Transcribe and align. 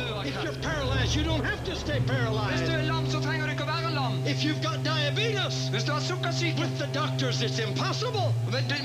av 0.00 0.26
If 0.26 0.34
you're 0.44 0.60
paralyzed, 0.62 1.14
you 1.16 1.22
don't 1.24 1.44
have 1.44 1.62
to 1.64 1.74
stay 1.76 1.98
Hvis 2.00 2.08
du 2.08 2.12
paralyzed. 2.14 2.68
er 2.68 2.82
lam, 2.92 3.04
så 3.10 3.20
trenger 3.20 3.46
du 3.46 3.50
ikke 3.52 3.64
å 3.64 3.72
være 3.76 3.90
lam. 3.94 4.12
If 4.26 4.38
you've 4.44 4.62
got 4.62 4.78
diabetes, 4.84 5.68
Hvis 5.72 5.84
du 5.84 5.92
har 5.92 6.00
sukkersyke, 6.00 6.58
with 6.60 6.74
the 6.78 6.88
doctors, 7.00 7.42
it's 7.42 7.58
impossible. 7.58 8.34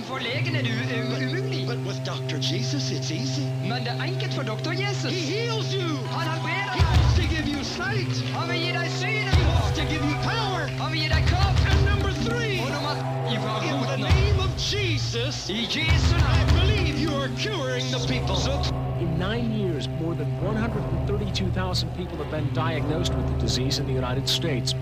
for 0.10 0.20
legen 0.20 0.56
er 0.56 0.62
det 0.62 0.72
u- 0.72 0.90
u- 0.96 1.28
umulig. 1.28 1.68
But 1.68 1.80
with 1.88 2.00
Dr. 2.06 2.38
Jesus, 2.42 2.92
it's 2.92 3.12
easy. 3.12 3.46
Men 3.72 3.84
det 3.86 3.92
er 4.00 4.04
enkelt 4.04 4.34
for 4.34 4.44
doktor 4.44 4.72
He 4.72 4.84
heals 5.36 5.74
you. 5.74 5.90
Han 6.18 6.28
helbreder 6.28 6.74
He 6.74 6.82
deg. 6.82 6.90
wants 6.90 7.16
to 7.20 7.24
give 7.36 7.48
you 7.56 7.64
sight. 7.64 8.14
Han 8.38 8.50
vil 8.50 8.60
gi 8.66 8.72
deg 8.80 8.88
synet. 9.02 9.34
He 9.36 9.46
wants 9.54 9.72
to 9.80 9.84
give 9.92 10.04
you 10.12 10.16
power. 10.24 10.62
Han 10.82 10.92
vil 10.92 11.00
gi 11.02 11.08
deg 11.16 11.24
kraft. 11.32 11.62
And 11.72 11.80
number 11.92 12.12
three, 12.28 12.60
Og 12.64 12.70
nummer 12.76 12.96
in 13.72 13.78
the 13.94 13.98
name 13.98 14.40
of 14.40 14.52
Jesus, 14.58 15.50
I 15.50 15.66
Jesu 15.76 16.16
I 16.16 16.40
believe 16.60 16.96
you 17.00 17.12
are 17.22 17.30
curing 17.38 17.86
the 17.92 18.00
people. 18.08 18.89
In 19.00 19.18
nine 19.18 19.54
years, 19.54 19.88
more 19.88 20.14
than 20.14 20.28
132,000 20.44 21.96
people 21.96 22.18
have 22.18 22.30
been 22.30 22.54
diagnosed 22.54 23.14
with 23.14 23.32
the 23.32 23.38
disease 23.40 23.80
in 23.80 23.88
the 23.88 23.94
United 23.94 24.28
States. 24.28 24.76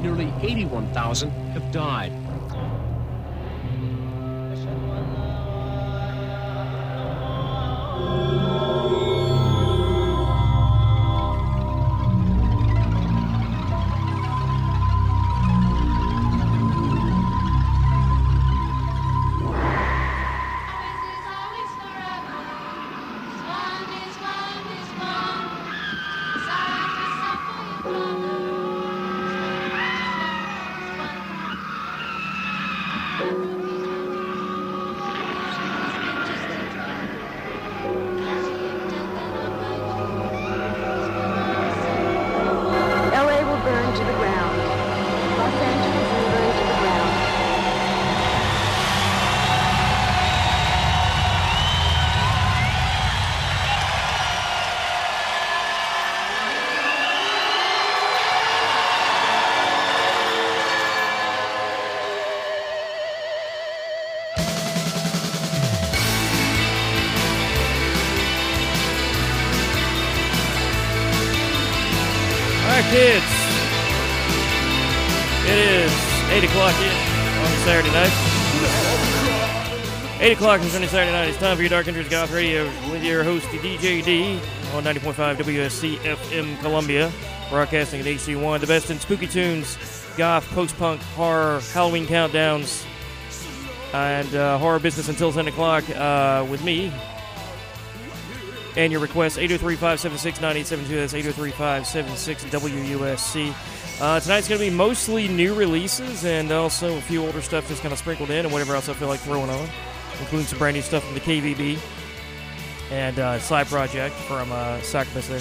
Nearly 0.00 0.32
81,000 0.42 1.30
have 1.30 1.70
died. 1.70 2.12
8 80.20 80.32
o'clock 80.32 80.60
on 80.60 80.66
Sunday, 80.66 80.86
Saturday 80.86 81.12
night. 81.12 81.30
It's 81.30 81.38
time 81.38 81.56
for 81.56 81.62
your 81.62 81.70
Dark 81.70 81.88
Entries 81.88 82.10
Goth 82.10 82.30
Radio 82.30 82.66
with 82.92 83.02
your 83.02 83.24
host, 83.24 83.46
DJ 83.46 84.04
D, 84.04 84.34
on 84.74 84.84
90.5 84.84 85.36
WSCFM 85.36 86.60
Columbia, 86.60 87.10
broadcasting 87.48 88.00
at 88.00 88.06
HC1. 88.06 88.60
The 88.60 88.66
best 88.66 88.90
in 88.90 89.00
spooky 89.00 89.26
tunes, 89.26 89.78
goth, 90.18 90.46
post 90.50 90.76
punk, 90.76 91.00
horror, 91.00 91.62
Halloween 91.72 92.04
countdowns, 92.04 92.84
and 93.94 94.34
uh, 94.34 94.58
horror 94.58 94.78
business 94.78 95.08
until 95.08 95.32
10 95.32 95.48
o'clock 95.48 95.88
uh, 95.96 96.46
with 96.50 96.62
me, 96.62 96.92
and 98.76 98.92
your 98.92 99.00
request 99.00 99.38
803-576-9872 99.38 100.88
that's 100.88 101.14
803-576-WUSC 101.14 103.54
uh, 104.02 104.20
tonight's 104.20 104.48
going 104.48 104.60
to 104.60 104.66
be 104.66 104.74
mostly 104.74 105.28
new 105.28 105.54
releases 105.54 106.26
and 106.26 106.52
also 106.52 106.98
a 106.98 107.00
few 107.00 107.24
older 107.24 107.40
stuff 107.40 107.66
just 107.68 107.80
kind 107.82 107.92
of 107.92 107.98
sprinkled 107.98 108.28
in 108.30 108.44
and 108.44 108.52
whatever 108.52 108.74
else 108.74 108.90
I 108.90 108.92
feel 108.92 109.08
like 109.08 109.20
throwing 109.20 109.48
on 109.50 109.68
including 110.18 110.46
some 110.46 110.58
brand 110.58 110.76
new 110.76 110.82
stuff 110.82 111.04
from 111.04 111.14
the 111.14 111.20
KVB 111.20 111.78
and 112.90 113.18
uh, 113.18 113.38
side 113.38 113.66
project 113.68 114.14
from 114.14 114.50
uh, 114.50 114.80
Succubus 114.80 115.28
there 115.28 115.40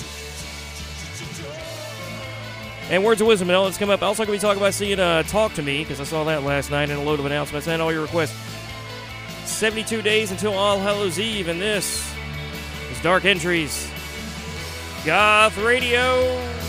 and 2.91 3.03
words 3.03 3.21
of 3.21 3.27
wisdom 3.27 3.49
and 3.49 3.55
all 3.55 3.65
that's 3.65 3.77
come 3.77 3.89
up 3.89 4.01
also 4.01 4.25
going 4.25 4.37
to 4.37 4.41
be 4.41 4.47
talking 4.47 4.61
about 4.61 4.73
seeing 4.73 4.99
uh, 4.99 5.23
Talk 5.23 5.53
to 5.53 5.61
Me 5.61 5.83
because 5.83 5.99
I 5.99 6.03
saw 6.03 6.23
that 6.25 6.43
last 6.43 6.71
night 6.71 6.89
and 6.89 6.99
a 6.99 7.03
load 7.03 7.19
of 7.19 7.25
announcements 7.25 7.67
and 7.67 7.81
all 7.81 7.91
your 7.91 8.01
requests 8.01 8.35
72 9.45 10.01
days 10.01 10.31
until 10.31 10.53
All 10.53 10.79
Hallows 10.79 11.19
Eve 11.19 11.47
and 11.47 11.61
this 11.61 12.13
is 12.91 13.01
Dark 13.01 13.25
Entries. 13.25 13.89
Goth 15.05 15.57
Radio. 15.57 16.68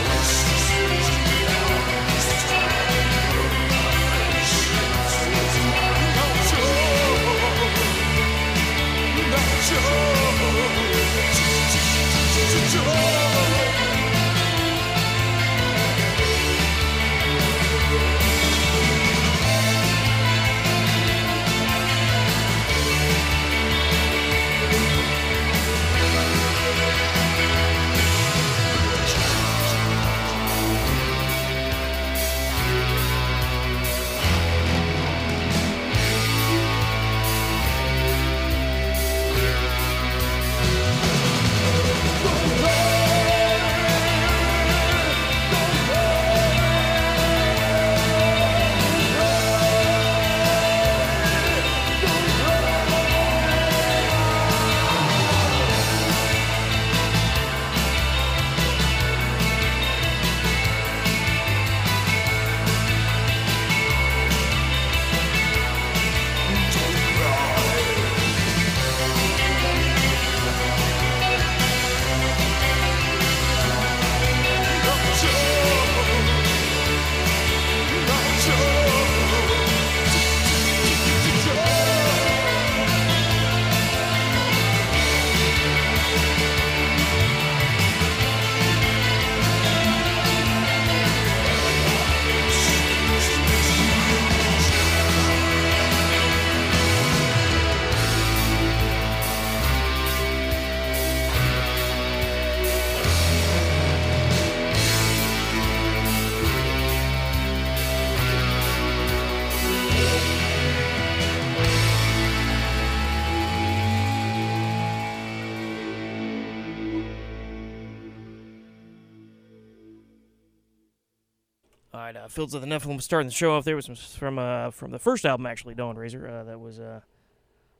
Fields 122.31 122.53
of 122.53 122.61
the 122.61 122.67
Nephilim 122.67 123.01
starting 123.01 123.27
the 123.27 123.33
show 123.33 123.53
off 123.57 123.65
there 123.65 123.79
some 123.81 123.95
from 123.95 124.39
uh, 124.39 124.71
from 124.71 124.91
the 124.91 124.99
first 124.99 125.25
album 125.25 125.45
actually, 125.45 125.75
Dawnrazor. 125.75 126.29
Uh, 126.29 126.43
that 126.45 126.59
was 126.61 126.79
uh, 126.79 127.01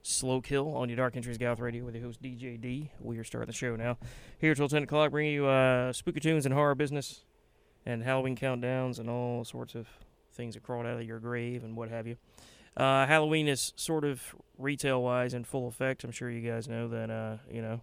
Slow 0.02 0.42
Kill 0.42 0.76
on 0.76 0.90
your 0.90 0.96
Dark 0.96 1.16
Entries 1.16 1.38
Goth 1.38 1.58
Radio 1.58 1.86
with 1.86 1.94
your 1.94 2.04
host 2.04 2.20
DJ 2.22 2.60
D. 2.60 2.90
We 3.00 3.16
are 3.16 3.24
starting 3.24 3.46
the 3.46 3.54
show 3.54 3.76
now. 3.76 3.96
Here 4.38 4.54
till 4.54 4.68
ten 4.68 4.82
o'clock, 4.82 5.10
bringing 5.10 5.32
you 5.32 5.46
uh, 5.46 5.94
spooky 5.94 6.20
tunes 6.20 6.44
and 6.44 6.54
horror 6.54 6.74
business, 6.74 7.24
and 7.86 8.02
Halloween 8.02 8.36
countdowns 8.36 8.98
and 8.98 9.08
all 9.08 9.42
sorts 9.46 9.74
of 9.74 9.88
things 10.34 10.52
that 10.52 10.62
crawled 10.62 10.84
out 10.84 11.00
of 11.00 11.06
your 11.06 11.18
grave 11.18 11.64
and 11.64 11.74
what 11.74 11.88
have 11.88 12.06
you. 12.06 12.16
Uh, 12.76 13.06
Halloween 13.06 13.48
is 13.48 13.72
sort 13.76 14.04
of 14.04 14.34
retail 14.58 15.02
wise 15.02 15.32
in 15.32 15.44
full 15.44 15.66
effect. 15.66 16.04
I'm 16.04 16.10
sure 16.10 16.30
you 16.30 16.46
guys 16.46 16.68
know 16.68 16.88
that 16.88 17.10
uh, 17.10 17.36
you 17.50 17.62
know 17.62 17.80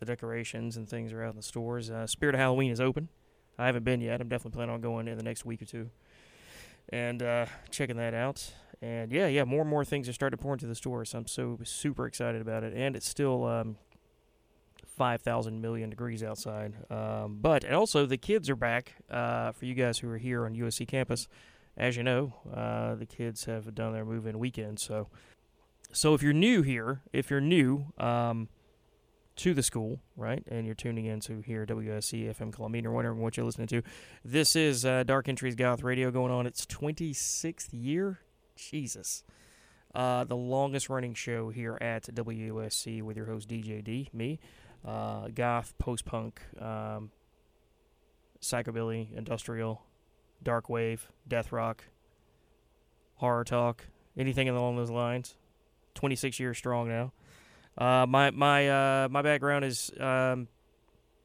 the 0.00 0.06
decorations 0.06 0.76
and 0.76 0.88
things 0.88 1.12
are 1.12 1.22
out 1.22 1.30
in 1.30 1.36
the 1.36 1.42
stores. 1.42 1.88
Uh, 1.88 2.08
Spirit 2.08 2.34
of 2.34 2.40
Halloween 2.40 2.72
is 2.72 2.80
open. 2.80 3.10
I 3.60 3.66
haven't 3.66 3.84
been 3.84 4.00
yet. 4.00 4.20
I'm 4.20 4.28
definitely 4.28 4.56
planning 4.56 4.74
on 4.74 4.80
going 4.80 5.06
in 5.08 5.16
the 5.16 5.24
next 5.24 5.44
week 5.44 5.62
or 5.62 5.66
two 5.66 5.90
and 6.90 7.22
uh, 7.22 7.46
checking 7.70 7.96
that 7.96 8.14
out. 8.14 8.52
And 8.82 9.12
yeah, 9.12 9.26
yeah, 9.26 9.44
more 9.44 9.60
and 9.60 9.70
more 9.70 9.84
things 9.84 10.08
are 10.08 10.12
starting 10.12 10.36
to 10.36 10.42
pour 10.42 10.54
into 10.54 10.66
the 10.66 10.74
stores. 10.74 11.14
I'm 11.14 11.26
so 11.26 11.58
super 11.64 12.06
excited 12.06 12.40
about 12.40 12.64
it. 12.64 12.72
And 12.74 12.96
it's 12.96 13.08
still 13.08 13.44
um, 13.46 13.76
5,000 14.96 15.60
million 15.60 15.90
degrees 15.90 16.22
outside. 16.22 16.74
Um, 16.90 17.38
but 17.40 17.64
and 17.64 17.74
also, 17.74 18.06
the 18.06 18.16
kids 18.16 18.48
are 18.48 18.56
back 18.56 18.94
uh, 19.10 19.52
for 19.52 19.66
you 19.66 19.74
guys 19.74 19.98
who 19.98 20.10
are 20.10 20.18
here 20.18 20.46
on 20.46 20.54
USC 20.54 20.88
campus. 20.88 21.28
As 21.76 21.96
you 21.96 22.02
know, 22.02 22.34
uh, 22.52 22.94
the 22.94 23.06
kids 23.06 23.44
have 23.44 23.74
done 23.74 23.92
their 23.92 24.04
move 24.04 24.26
in 24.26 24.38
weekend. 24.38 24.80
So, 24.80 25.08
so 25.92 26.14
if 26.14 26.22
you're 26.22 26.32
new 26.32 26.62
here, 26.62 27.02
if 27.12 27.30
you're 27.30 27.40
new, 27.40 27.86
um, 27.98 28.48
to 29.40 29.54
the 29.54 29.62
school, 29.62 30.00
right? 30.16 30.42
And 30.48 30.66
you're 30.66 30.74
tuning 30.74 31.06
in 31.06 31.20
to 31.20 31.40
here 31.40 31.64
WSC 31.64 32.34
FM 32.34 32.52
Columbia 32.52 32.86
or 32.86 32.92
wondering 32.92 33.20
what 33.20 33.38
you're 33.38 33.46
listening 33.46 33.68
to. 33.68 33.82
This 34.22 34.54
is 34.54 34.84
uh, 34.84 35.02
Dark 35.04 35.30
Entries 35.30 35.54
Goth 35.54 35.82
Radio 35.82 36.10
going 36.10 36.30
on 36.30 36.46
its 36.46 36.66
26th 36.66 37.68
year. 37.72 38.20
Jesus. 38.56 39.24
Uh, 39.94 40.24
the 40.24 40.36
longest 40.36 40.90
running 40.90 41.14
show 41.14 41.48
here 41.48 41.78
at 41.80 42.04
WSC 42.14 43.02
with 43.02 43.16
your 43.16 43.26
host 43.26 43.48
DJ 43.48 43.82
D, 43.82 44.10
me, 44.12 44.38
uh, 44.84 45.28
goth, 45.34 45.72
post 45.78 46.04
punk, 46.04 46.42
um, 46.60 47.10
psychobilly, 48.42 49.16
industrial, 49.16 49.82
dark 50.42 50.68
wave, 50.68 51.08
death 51.26 51.50
rock, 51.50 51.84
horror 53.14 53.44
talk, 53.44 53.86
anything 54.18 54.50
along 54.50 54.76
those 54.76 54.90
lines. 54.90 55.34
26 55.94 56.38
years 56.38 56.58
strong 56.58 56.88
now. 56.88 57.12
Uh, 57.78 58.06
my 58.08 58.30
my 58.30 58.68
uh, 58.68 59.08
my 59.10 59.22
background 59.22 59.64
is 59.64 59.90
um, 59.98 60.48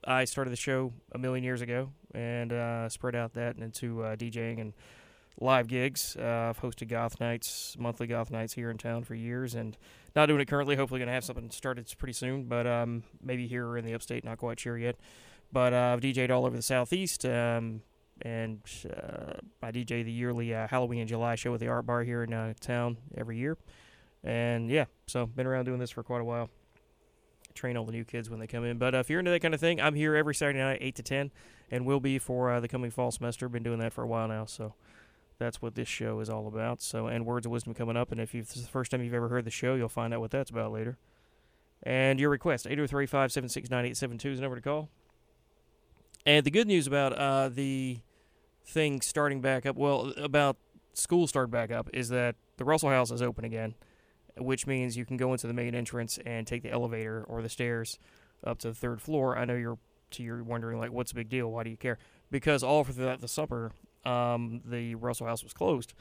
I 0.04 0.26
started 0.26 0.52
the 0.52 0.58
show 0.58 0.94
a 1.12 1.18
million 1.18 1.44
years 1.44 1.62
ago 1.62 1.90
and 2.14 2.54
uh, 2.54 2.88
spread 2.90 3.16
out 3.16 3.34
that 3.34 3.58
into 3.58 4.04
uh, 4.04 4.16
DJing 4.16 4.62
and 4.62 4.74
live 5.40 5.68
gigs. 5.68 6.16
Uh, 6.18 6.50
I've 6.50 6.62
hosted 6.62 6.88
goth 6.88 7.20
nights, 7.20 7.76
monthly 7.78 8.08
goth 8.08 8.32
nights 8.32 8.54
here 8.54 8.70
in 8.70 8.78
town 8.78 9.04
for 9.04 9.16
years, 9.16 9.56
and 9.56 9.78
not 10.16 10.28
doing 10.28 10.40
it 10.40 10.48
currently. 10.48 10.76
Hopefully, 10.76 11.00
going 11.00 11.08
to 11.08 11.14
have 11.14 11.26
something 11.26 11.50
started 11.52 11.92
pretty 11.98 12.14
soon, 12.14 12.46
but 12.46 12.66
um, 12.66 13.04
maybe 13.22 13.48
here 13.48 13.68
or 13.68 13.78
in 13.78 13.86
the 13.86 13.94
upstate. 13.94 14.24
Not 14.24 14.38
quite 14.38 14.60
sure 14.60 14.78
yet. 14.78 14.96
But 15.52 15.74
uh, 15.74 15.94
I've 15.94 16.02
DJed 16.02 16.32
all 16.32 16.46
over 16.46 16.56
the 16.56 16.62
southeast. 16.62 17.26
Um, 17.26 17.82
and 18.22 18.62
I 19.62 19.72
DJ 19.72 20.06
the 20.06 20.12
yearly 20.12 20.50
Halloween 20.50 21.02
in 21.02 21.08
July 21.08 21.36
show 21.36 21.54
at 21.54 21.60
the 21.60 21.68
Art 21.68 21.86
Bar 21.86 22.04
here 22.04 22.24
in 22.24 22.56
town 22.62 22.98
every 23.18 23.38
year. 23.38 23.58
And 24.26 24.72
yeah, 24.72 24.86
so 25.06 25.28
been 25.28 25.46
around 25.46 25.66
doing 25.66 25.80
this 25.80 25.92
for 25.92 26.04
quite 26.04 26.20
a 26.20 26.26
while. 26.26 26.50
Train 27.54 27.78
all 27.78 27.86
the 27.86 27.92
new 27.92 28.04
kids 28.04 28.30
when 28.30 28.40
they 28.40 28.48
come 28.48 28.66
in. 28.66 28.78
But 28.78 28.96
uh, 28.96 28.98
if 28.98 29.10
you're 29.10 29.20
into 29.20 29.32
that 29.32 29.42
kind 29.42 29.54
of 29.54 29.60
thing, 29.60 29.80
I'm 29.80 29.94
here 29.94 30.16
every 30.16 30.36
Saturday 30.36 30.60
night, 30.60 30.80
8 30.82 30.96
to 30.96 31.04
10, 31.04 31.32
and 31.72 31.86
will 31.86 32.00
be 32.00 32.18
for 32.18 32.52
uh, 32.52 32.60
the 32.60 32.68
coming 32.68 32.92
fall 32.92 33.12
semester. 33.12 33.48
Been 33.48 33.64
doing 33.64 33.80
that 33.80 33.94
for 33.94 34.04
a 34.04 34.08
while 34.08 34.28
now, 34.28 34.46
so 34.46 34.74
that's 35.38 35.62
what 35.62 35.76
this 35.76 35.88
show 35.88 36.20
is 36.20 36.30
all 36.30 36.48
about. 36.48 36.82
So, 36.82 37.08
and 37.08 37.26
Words 37.26 37.46
of 37.46 37.52
Wisdom 37.52 37.74
coming 37.74 37.96
up. 37.96 38.12
And 38.12 38.20
if, 38.20 38.34
you've, 38.34 38.48
this 38.48 38.58
is 38.58 38.64
the 38.64 38.72
first 38.72 38.92
time 38.92 39.04
you've 39.04 39.14
ever 39.14 39.30
heard 39.30 39.46
the 39.46 39.52
show, 39.52 39.76
you'll 39.76 39.88
find 39.88 40.14
out 40.14 40.20
what 40.20 40.32
that's 40.32 40.50
about 40.50 40.74
later. 40.74 40.98
And 41.84 42.20
your 42.20 42.32
request, 42.32 42.66
803 42.66 43.06
576 43.06 43.70
9872 43.70 44.32
is 44.32 44.38
the 44.40 44.42
number 44.42 44.56
to 44.56 44.62
call. 44.62 44.90
And 46.26 46.44
the 46.44 46.52
good 46.52 46.68
news 46.68 46.88
about 46.88 47.14
uh, 47.14 47.50
the 47.50 48.00
thing 48.66 49.02
starting 49.02 49.40
back 49.40 49.68
up, 49.68 49.76
well, 49.76 50.12
about 50.18 50.58
school 50.94 51.28
starting 51.28 51.52
back 51.52 51.72
up, 51.72 51.90
is 51.94 52.10
that 52.10 52.36
the 52.58 52.66
Russell 52.66 52.90
House 52.90 53.12
is 53.12 53.22
open 53.22 53.46
again 53.46 53.76
which 54.38 54.68
means 54.68 54.98
you 54.98 55.06
can 55.06 55.18
go 55.18 55.32
into 55.32 55.48
the 55.48 55.54
main 55.54 55.76
entrance 55.76 56.20
and 56.26 56.46
take 56.46 56.64
the 56.64 56.72
elevator 56.72 57.24
or 57.28 57.42
the 57.42 57.50
stairs 57.50 58.00
up 58.44 58.60
to 58.60 58.70
the 58.70 58.74
third 58.74 59.02
floor. 59.02 59.38
I 59.38 59.46
know 59.46 59.56
you're 59.56 59.78
to 60.12 60.24
you're 60.24 60.44
wondering 60.44 60.80
like, 60.80 60.92
what's 60.92 61.12
the 61.12 61.16
big 61.16 61.30
deal? 61.30 61.52
Why 61.52 61.64
do 61.64 61.70
you 61.70 61.78
care? 61.78 61.98
Because 62.32 62.64
all 62.64 62.84
for 62.84 62.94
the, 62.94 63.18
summer, 63.28 63.72
um, 64.06 64.62
the 64.66 64.96
Russell 64.96 65.28
House 65.28 65.44
was 65.44 65.54
closed, 65.54 65.94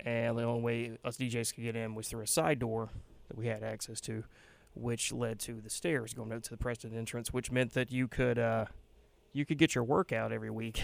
and 0.00 0.38
the 0.38 0.42
only 0.42 0.62
way 0.62 0.98
us 1.04 1.16
DJs 1.16 1.54
could 1.54 1.64
get 1.64 1.76
in 1.76 1.94
was 1.94 2.08
through 2.08 2.22
a 2.22 2.26
side 2.26 2.58
door 2.58 2.90
that 3.28 3.36
we 3.36 3.46
had 3.46 3.62
access 3.62 4.00
to, 4.02 4.24
which 4.74 5.12
led 5.12 5.38
to 5.40 5.60
the 5.60 5.70
stairs 5.70 6.14
going 6.14 6.32
up 6.32 6.42
to 6.42 6.50
the 6.50 6.56
Preston 6.56 6.96
entrance, 6.96 7.32
which 7.32 7.50
meant 7.50 7.74
that 7.74 7.90
you 7.90 8.08
could 8.08 8.38
uh, 8.38 8.66
you 9.32 9.44
could 9.44 9.58
get 9.58 9.74
your 9.74 9.84
workout 9.84 10.32
every 10.32 10.50
week. 10.50 10.82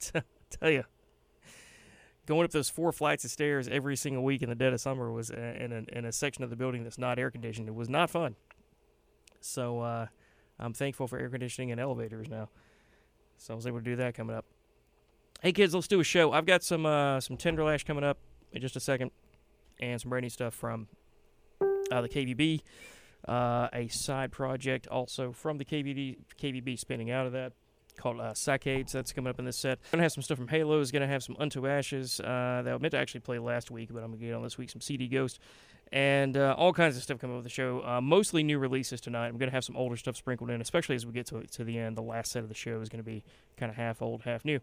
Tell 0.50 0.70
you 0.70 0.84
going 2.28 2.44
up 2.44 2.50
those 2.50 2.68
four 2.68 2.92
flights 2.92 3.24
of 3.24 3.30
stairs 3.30 3.68
every 3.68 3.96
single 3.96 4.22
week 4.22 4.42
in 4.42 4.50
the 4.50 4.54
dead 4.54 4.74
of 4.74 4.80
summer 4.80 5.10
was 5.10 5.30
in 5.30 5.72
a, 5.72 5.96
in 5.96 6.04
a 6.04 6.12
section 6.12 6.44
of 6.44 6.50
the 6.50 6.56
building 6.56 6.84
that's 6.84 6.98
not 6.98 7.18
air 7.18 7.30
conditioned. 7.30 7.66
It 7.68 7.74
was 7.74 7.88
not 7.88 8.10
fun. 8.10 8.36
So 9.40 9.80
uh, 9.80 10.06
I'm 10.60 10.74
thankful 10.74 11.08
for 11.08 11.18
air 11.18 11.30
conditioning 11.30 11.72
and 11.72 11.80
elevators 11.80 12.28
now. 12.28 12.50
So 13.38 13.54
I 13.54 13.56
was 13.56 13.66
able 13.66 13.78
to 13.78 13.84
do 13.84 13.96
that 13.96 14.14
coming 14.14 14.36
up. 14.36 14.44
Hey 15.40 15.52
kids, 15.52 15.74
let's 15.74 15.88
do 15.88 16.00
a 16.00 16.04
show. 16.04 16.32
I've 16.32 16.44
got 16.44 16.62
some 16.62 16.84
uh, 16.84 17.20
some 17.20 17.38
Tenderlash 17.38 17.86
coming 17.86 18.04
up 18.04 18.18
in 18.52 18.60
just 18.60 18.76
a 18.76 18.80
second, 18.80 19.10
and 19.80 19.98
some 19.98 20.10
brand 20.10 20.24
new 20.24 20.30
stuff 20.30 20.52
from 20.52 20.88
uh, 21.90 22.02
the 22.02 22.08
KVB. 22.08 22.60
Uh, 23.26 23.68
a 23.72 23.88
side 23.88 24.32
project 24.32 24.86
also 24.88 25.32
from 25.32 25.58
the 25.58 25.64
KVB 25.64 26.18
KVB 26.40 26.78
spinning 26.78 27.10
out 27.10 27.26
of 27.26 27.32
that 27.32 27.52
called 27.98 28.20
uh, 28.20 28.32
Saccades. 28.32 28.92
That's 28.92 29.12
coming 29.12 29.28
up 29.28 29.38
in 29.38 29.44
this 29.44 29.58
set. 29.58 29.78
Gonna 29.90 30.02
have 30.02 30.12
some 30.12 30.22
stuff 30.22 30.38
from 30.38 30.48
Halo. 30.48 30.80
Is 30.80 30.90
gonna 30.90 31.06
have 31.06 31.22
some 31.22 31.36
Unto 31.38 31.66
Ashes 31.66 32.20
uh, 32.20 32.62
that 32.64 32.74
I 32.74 32.78
meant 32.78 32.92
to 32.92 32.98
actually 32.98 33.20
play 33.20 33.38
last 33.38 33.70
week, 33.70 33.90
but 33.92 34.02
I'm 34.02 34.12
gonna 34.12 34.24
get 34.24 34.34
on 34.34 34.42
this 34.42 34.56
week. 34.56 34.70
Some 34.70 34.80
CD 34.80 35.08
Ghost 35.08 35.38
and 35.92 36.36
uh, 36.36 36.54
all 36.58 36.72
kinds 36.72 36.96
of 36.96 37.02
stuff 37.02 37.18
coming 37.18 37.36
up 37.36 37.42
with 37.42 37.50
the 37.50 37.54
show. 37.54 37.82
Uh, 37.84 38.00
mostly 38.00 38.42
new 38.42 38.58
releases 38.58 39.00
tonight. 39.00 39.28
I'm 39.28 39.38
gonna 39.38 39.52
have 39.52 39.64
some 39.64 39.76
older 39.76 39.96
stuff 39.96 40.16
sprinkled 40.16 40.50
in, 40.50 40.60
especially 40.60 40.96
as 40.96 41.06
we 41.06 41.12
get 41.12 41.26
to 41.26 41.42
to 41.42 41.64
the 41.64 41.78
end. 41.78 41.96
The 41.96 42.02
last 42.02 42.32
set 42.32 42.42
of 42.42 42.48
the 42.48 42.54
show 42.54 42.80
is 42.80 42.88
gonna 42.88 43.02
be 43.02 43.24
kind 43.56 43.70
of 43.70 43.76
half 43.76 44.02
old, 44.02 44.22
half 44.22 44.44
new. 44.44 44.60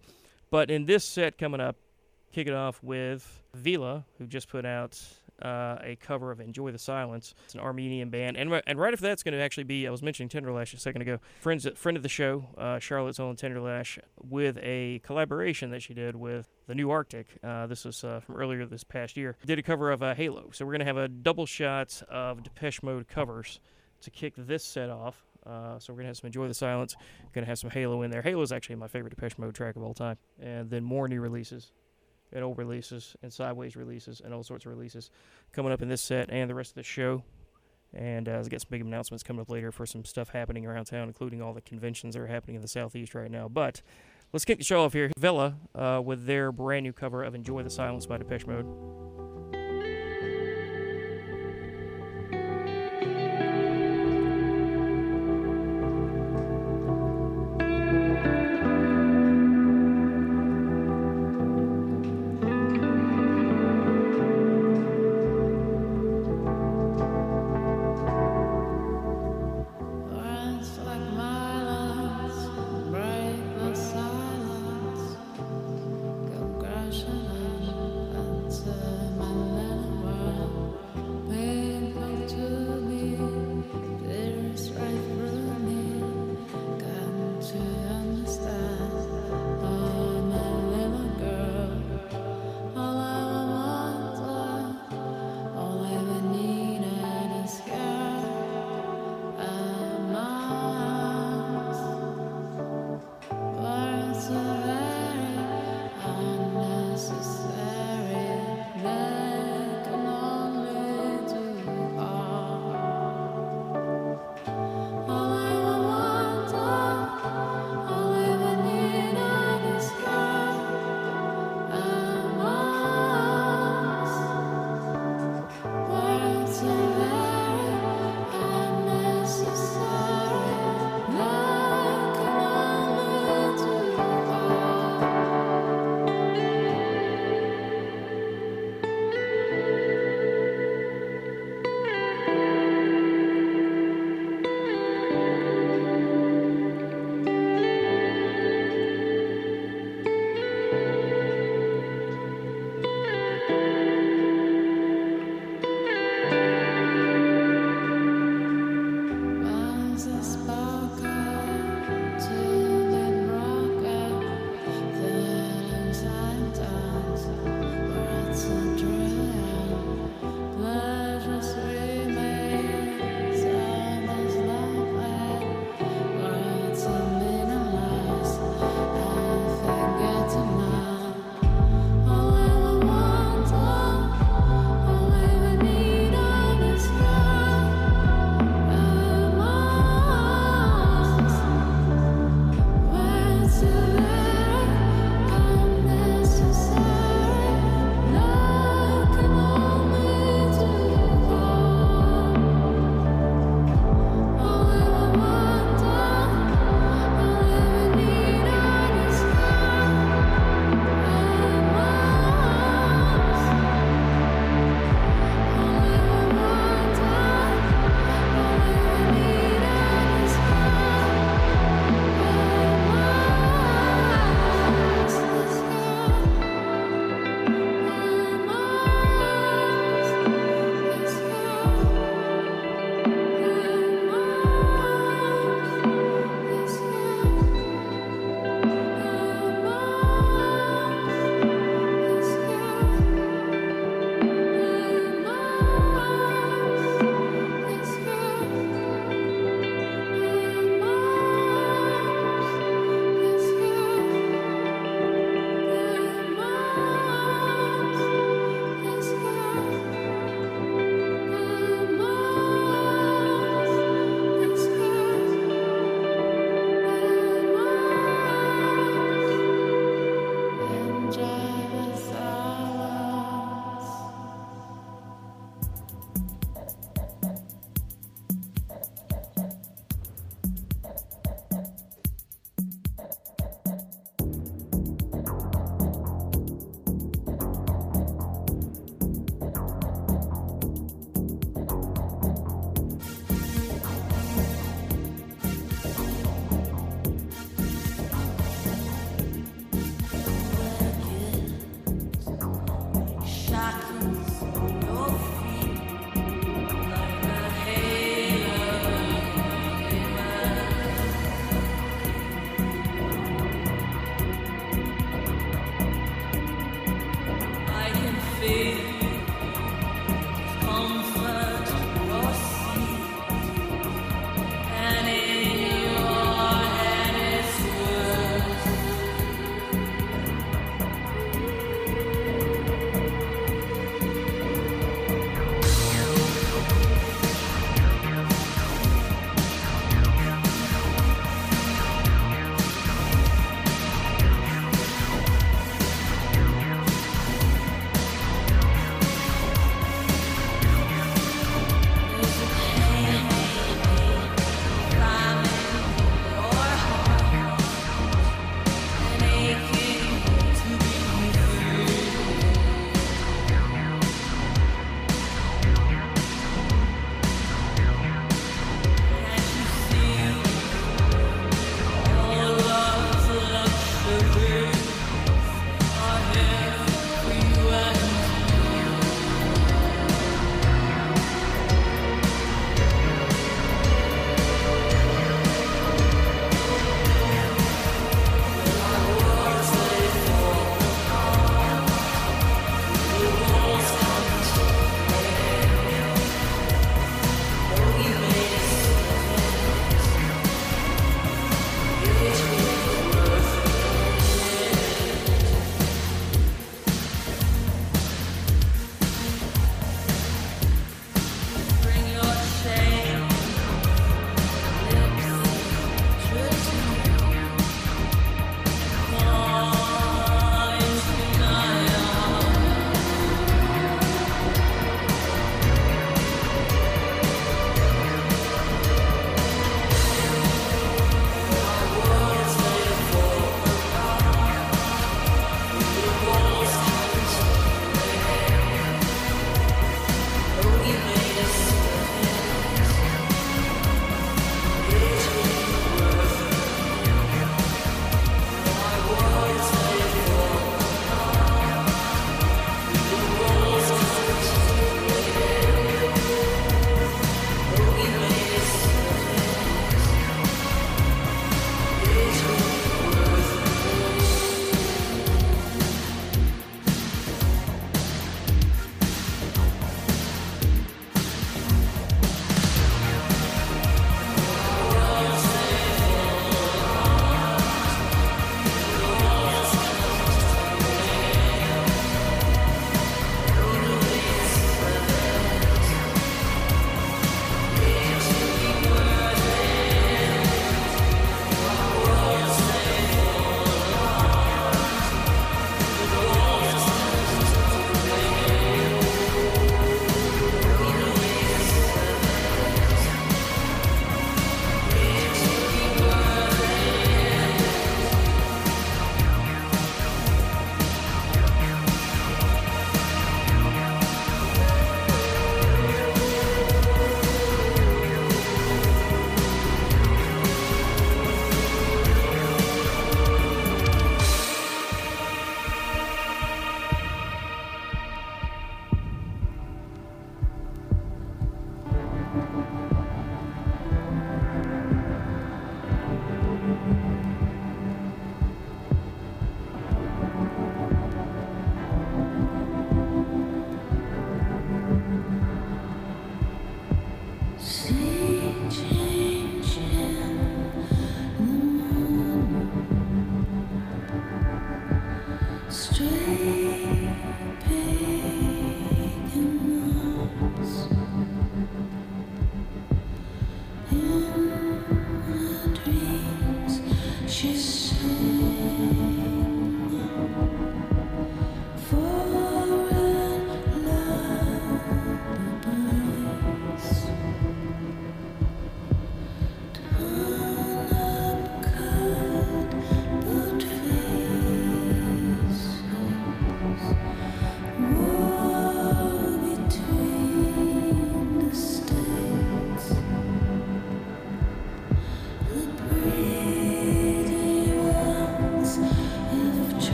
But 0.52 0.70
in 0.70 0.86
this 0.86 1.04
set 1.04 1.38
coming 1.38 1.60
up, 1.60 1.78
kick 2.36 2.48
it 2.48 2.54
off 2.54 2.84
with 2.84 3.42
VeillA, 3.58 4.04
who 4.18 4.28
just 4.28 4.50
put 4.50 4.66
out 4.66 5.02
uh, 5.42 5.78
a 5.82 5.98
cover 6.02 6.32
of 6.32 6.42
"Enjoy 6.42 6.70
the 6.70 6.78
Silence." 6.78 7.34
It's 7.46 7.54
an 7.54 7.62
Armenian 7.62 8.10
band, 8.10 8.36
and 8.36 8.62
and 8.68 8.78
right 8.78 8.92
after 8.92 9.06
that's 9.06 9.24
going 9.24 9.34
to 9.34 9.42
actually 9.42 9.64
be 9.64 9.88
I 9.88 9.90
was 9.90 10.04
mentioning 10.04 10.28
Tenderlash 10.28 10.74
a 10.74 10.78
second 10.78 11.02
ago. 11.02 11.20
Friends, 11.40 11.66
friend 11.76 11.96
of 11.96 12.04
the 12.04 12.10
show, 12.10 12.46
uh, 12.58 12.80
Charlotte's 12.80 13.22
own 13.22 13.38
Tenderlash, 13.38 13.98
with 14.22 14.58
a 14.62 15.00
collaboration 15.00 15.72
that 15.72 15.82
she 15.82 15.94
did 15.94 16.18
with 16.18 16.50
the 16.68 16.76
New 16.76 16.92
Arctic. 16.92 17.28
Uh, 17.42 17.68
this 17.68 17.86
was 17.86 18.04
uh, 18.04 18.20
from 18.20 18.36
earlier 18.36 18.66
this 18.66 18.84
past 18.84 19.16
year. 19.16 19.38
Did 19.46 19.58
a 19.58 19.64
cover 19.64 19.90
of 19.92 20.04
uh, 20.04 20.14
Halo, 20.14 20.50
so 20.52 20.66
we're 20.66 20.74
going 20.74 20.80
to 20.80 20.86
have 20.86 20.98
a 20.98 21.08
double 21.08 21.46
shot 21.46 22.04
of 22.10 22.44
Depeche 22.44 22.84
Mode 22.84 23.08
covers 23.08 23.62
to 24.02 24.12
kick 24.12 24.34
this 24.36 24.66
set 24.66 24.90
off. 24.90 25.24
Uh, 25.46 25.78
so 25.78 25.94
we're 25.94 25.98
gonna 25.98 26.08
have 26.08 26.18
some 26.18 26.26
enjoy 26.26 26.48
the 26.48 26.54
silence. 26.54 26.96
Gonna 27.34 27.46
have 27.46 27.60
some 27.60 27.70
Halo 27.70 28.02
in 28.02 28.10
there. 28.10 28.24
Halo 28.24 28.42
is 28.42 28.52
actually 28.52 28.76
my 28.76 28.88
favorite 28.88 29.12
Depeche 29.12 29.38
Mode 29.38 29.54
track 29.54 29.76
of 29.76 29.84
all 29.84 29.94
time. 29.94 30.18
And 30.42 30.70
then 30.72 30.84
more 30.84 31.08
new 31.08 31.22
releases, 31.22 31.72
and 32.34 32.44
old 32.44 32.58
releases, 32.58 33.16
and 33.22 33.32
sideways 33.32 33.76
releases, 33.76 34.22
and 34.22 34.34
all 34.34 34.44
sorts 34.44 34.66
of 34.66 34.72
releases 34.72 35.10
coming 35.52 35.72
up 35.72 35.82
in 35.82 35.90
this 35.90 36.02
set 36.02 36.30
and 36.30 36.50
the 36.50 36.56
rest 36.56 36.72
of 36.72 36.76
the 36.76 36.84
show. 36.84 37.24
And 37.94 38.28
uh, 38.28 38.40
I've 38.40 38.50
got 38.50 38.62
some 38.62 38.68
big 38.72 38.82
announcements 38.82 39.24
coming 39.24 39.42
up 39.42 39.50
later 39.50 39.72
for 39.72 39.86
some 39.86 40.04
stuff 40.04 40.30
happening 40.30 40.66
around 40.66 40.86
town, 40.86 41.08
including 41.08 41.42
all 41.42 41.54
the 41.54 41.62
conventions 41.62 42.16
that 42.16 42.22
are 42.22 42.28
happening 42.28 42.56
in 42.56 42.62
the 42.62 42.68
southeast 42.68 43.16
right 43.16 43.32
now. 43.32 43.48
But 43.48 43.82
let's 44.34 44.44
kick 44.44 44.58
the 44.58 44.66
show 44.66 44.84
off 44.84 44.94
here. 44.94 45.12
VeillA 45.20 45.56
uh, 45.74 46.02
with 46.02 46.26
their 46.26 46.52
brand 46.52 46.84
new 46.84 46.94
cover 46.94 47.24
of 47.24 47.36
"Enjoy 47.36 47.64
the 47.64 47.70
Silence" 47.70 48.06
by 48.06 48.18
Depeche 48.18 48.48
Mode. 48.48 49.15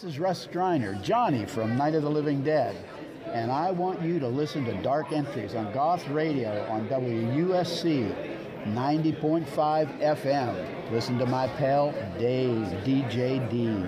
This 0.00 0.14
is 0.14 0.18
Russ 0.18 0.46
Streiner, 0.46 0.98
Johnny 1.02 1.44
from 1.44 1.76
Night 1.76 1.94
of 1.94 2.02
the 2.02 2.10
Living 2.10 2.42
Dead, 2.42 2.74
and 3.26 3.52
I 3.52 3.70
want 3.70 4.00
you 4.00 4.18
to 4.18 4.28
listen 4.28 4.64
to 4.64 4.72
Dark 4.80 5.12
Entries 5.12 5.54
on 5.54 5.70
Goth 5.74 6.08
Radio 6.08 6.66
on 6.70 6.88
WUSC 6.88 8.10
90.5 8.64 9.44
FM. 10.00 10.90
Listen 10.90 11.18
to 11.18 11.26
my 11.26 11.48
pal 11.48 11.92
Dave, 12.18 12.64
DJ 12.82 13.46
D. 13.50 13.84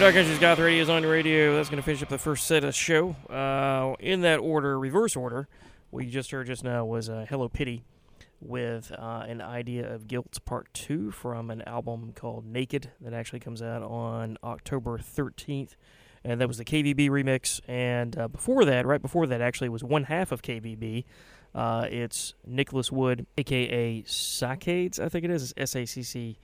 right, 0.00 0.14
Dark 0.14 0.16
Entries 0.16 0.38
Goth 0.38 0.58
Radio 0.58 0.80
is 0.80 0.88
on 0.88 1.02
your 1.02 1.12
radio. 1.12 1.54
That's 1.54 1.68
going 1.68 1.76
to 1.76 1.84
finish 1.84 2.02
up 2.02 2.08
the 2.08 2.16
first 2.16 2.46
set 2.46 2.64
of 2.64 2.74
show. 2.74 3.16
Uh, 3.28 3.96
in 4.00 4.22
that 4.22 4.38
order, 4.38 4.78
reverse 4.78 5.14
order, 5.14 5.46
you 5.92 6.06
just 6.06 6.30
heard 6.30 6.46
just 6.46 6.64
now 6.64 6.86
was 6.86 7.10
uh, 7.10 7.26
Hello 7.28 7.50
Pity 7.50 7.84
with 8.40 8.92
uh, 8.92 9.26
an 9.28 9.42
idea 9.42 9.92
of 9.92 10.08
guilt 10.08 10.38
part 10.46 10.72
two 10.72 11.10
from 11.10 11.50
an 11.50 11.60
album 11.62 12.12
called 12.14 12.46
Naked 12.46 12.90
that 13.02 13.12
actually 13.12 13.40
comes 13.40 13.60
out 13.60 13.82
on 13.82 14.38
October 14.42 14.96
13th. 14.96 15.72
And 16.24 16.40
that 16.40 16.48
was 16.48 16.56
the 16.56 16.64
KVB 16.64 17.10
remix. 17.10 17.60
And 17.68 18.18
uh, 18.18 18.28
before 18.28 18.64
that, 18.64 18.86
right 18.86 19.02
before 19.02 19.26
that, 19.26 19.42
actually 19.42 19.68
was 19.68 19.84
one 19.84 20.04
half 20.04 20.32
of 20.32 20.40
KVB. 20.40 21.04
Uh, 21.54 21.86
it's 21.90 22.34
Nicholas 22.46 22.90
Wood, 22.90 23.26
aka 23.36 24.02
Saccades, 24.04 24.98
I 24.98 25.10
think 25.10 25.26
it 25.26 25.30
is. 25.30 25.52
S 25.58 25.76
A 25.76 25.84
C 25.84 26.02
C 26.02 26.38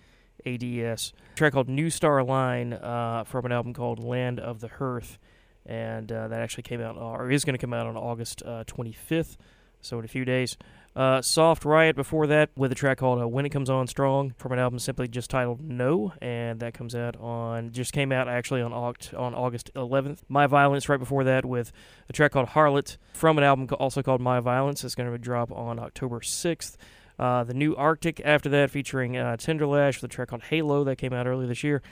A 0.44 0.56
D 0.56 0.84
S. 0.84 1.12
A 1.34 1.36
track 1.36 1.52
called 1.52 1.68
New 1.68 1.90
Star 1.90 2.22
Line 2.22 2.72
uh, 2.72 3.24
from 3.24 3.46
an 3.46 3.52
album 3.52 3.72
called 3.72 4.02
Land 4.02 4.40
of 4.40 4.60
the 4.60 4.68
Hearth. 4.68 5.18
And 5.64 6.10
uh, 6.12 6.28
that 6.28 6.40
actually 6.40 6.62
came 6.62 6.80
out, 6.80 6.96
or 6.96 7.30
is 7.30 7.44
going 7.44 7.54
to 7.54 7.58
come 7.58 7.74
out 7.74 7.86
on 7.86 7.96
August 7.96 8.42
uh, 8.44 8.64
25th. 8.64 9.36
So 9.80 9.98
in 9.98 10.04
a 10.04 10.08
few 10.08 10.24
days. 10.24 10.56
Uh, 10.96 11.20
Soft 11.20 11.66
Riot 11.66 11.94
before 11.94 12.26
that 12.28 12.48
with 12.56 12.72
a 12.72 12.74
track 12.74 12.96
called 12.96 13.20
uh, 13.20 13.28
When 13.28 13.44
It 13.44 13.50
Comes 13.50 13.68
On 13.68 13.86
Strong 13.86 14.32
from 14.38 14.52
an 14.52 14.58
album 14.58 14.78
simply 14.78 15.08
just 15.08 15.28
titled 15.28 15.60
No, 15.60 16.14
and 16.22 16.58
that 16.60 16.72
comes 16.72 16.94
out 16.94 17.16
on 17.20 17.72
just 17.72 17.92
came 17.92 18.12
out 18.12 18.28
actually 18.28 18.62
on 18.62 18.72
August 18.72 19.12
on 19.12 19.34
August 19.34 19.70
11th. 19.74 20.20
My 20.26 20.46
Violence 20.46 20.88
right 20.88 20.98
before 20.98 21.24
that 21.24 21.44
with 21.44 21.70
a 22.08 22.14
track 22.14 22.32
called 22.32 22.48
Harlot 22.48 22.96
from 23.12 23.36
an 23.36 23.44
album 23.44 23.68
also 23.78 24.02
called 24.02 24.22
My 24.22 24.40
Violence. 24.40 24.84
It's 24.84 24.94
going 24.94 25.12
to 25.12 25.18
drop 25.18 25.52
on 25.52 25.78
October 25.78 26.20
6th. 26.20 26.76
Uh, 27.18 27.44
the 27.44 27.54
new 27.54 27.74
Arctic 27.76 28.20
after 28.24 28.48
that 28.50 28.70
featuring 28.70 29.16
uh, 29.16 29.36
Tenderlash 29.38 30.00
with 30.00 30.04
a 30.04 30.14
track 30.14 30.28
called 30.28 30.42
Halo 30.44 30.84
that 30.84 30.96
came 30.96 31.12
out 31.12 31.26
earlier 31.26 31.48
this 31.48 31.64
year. 31.64 31.82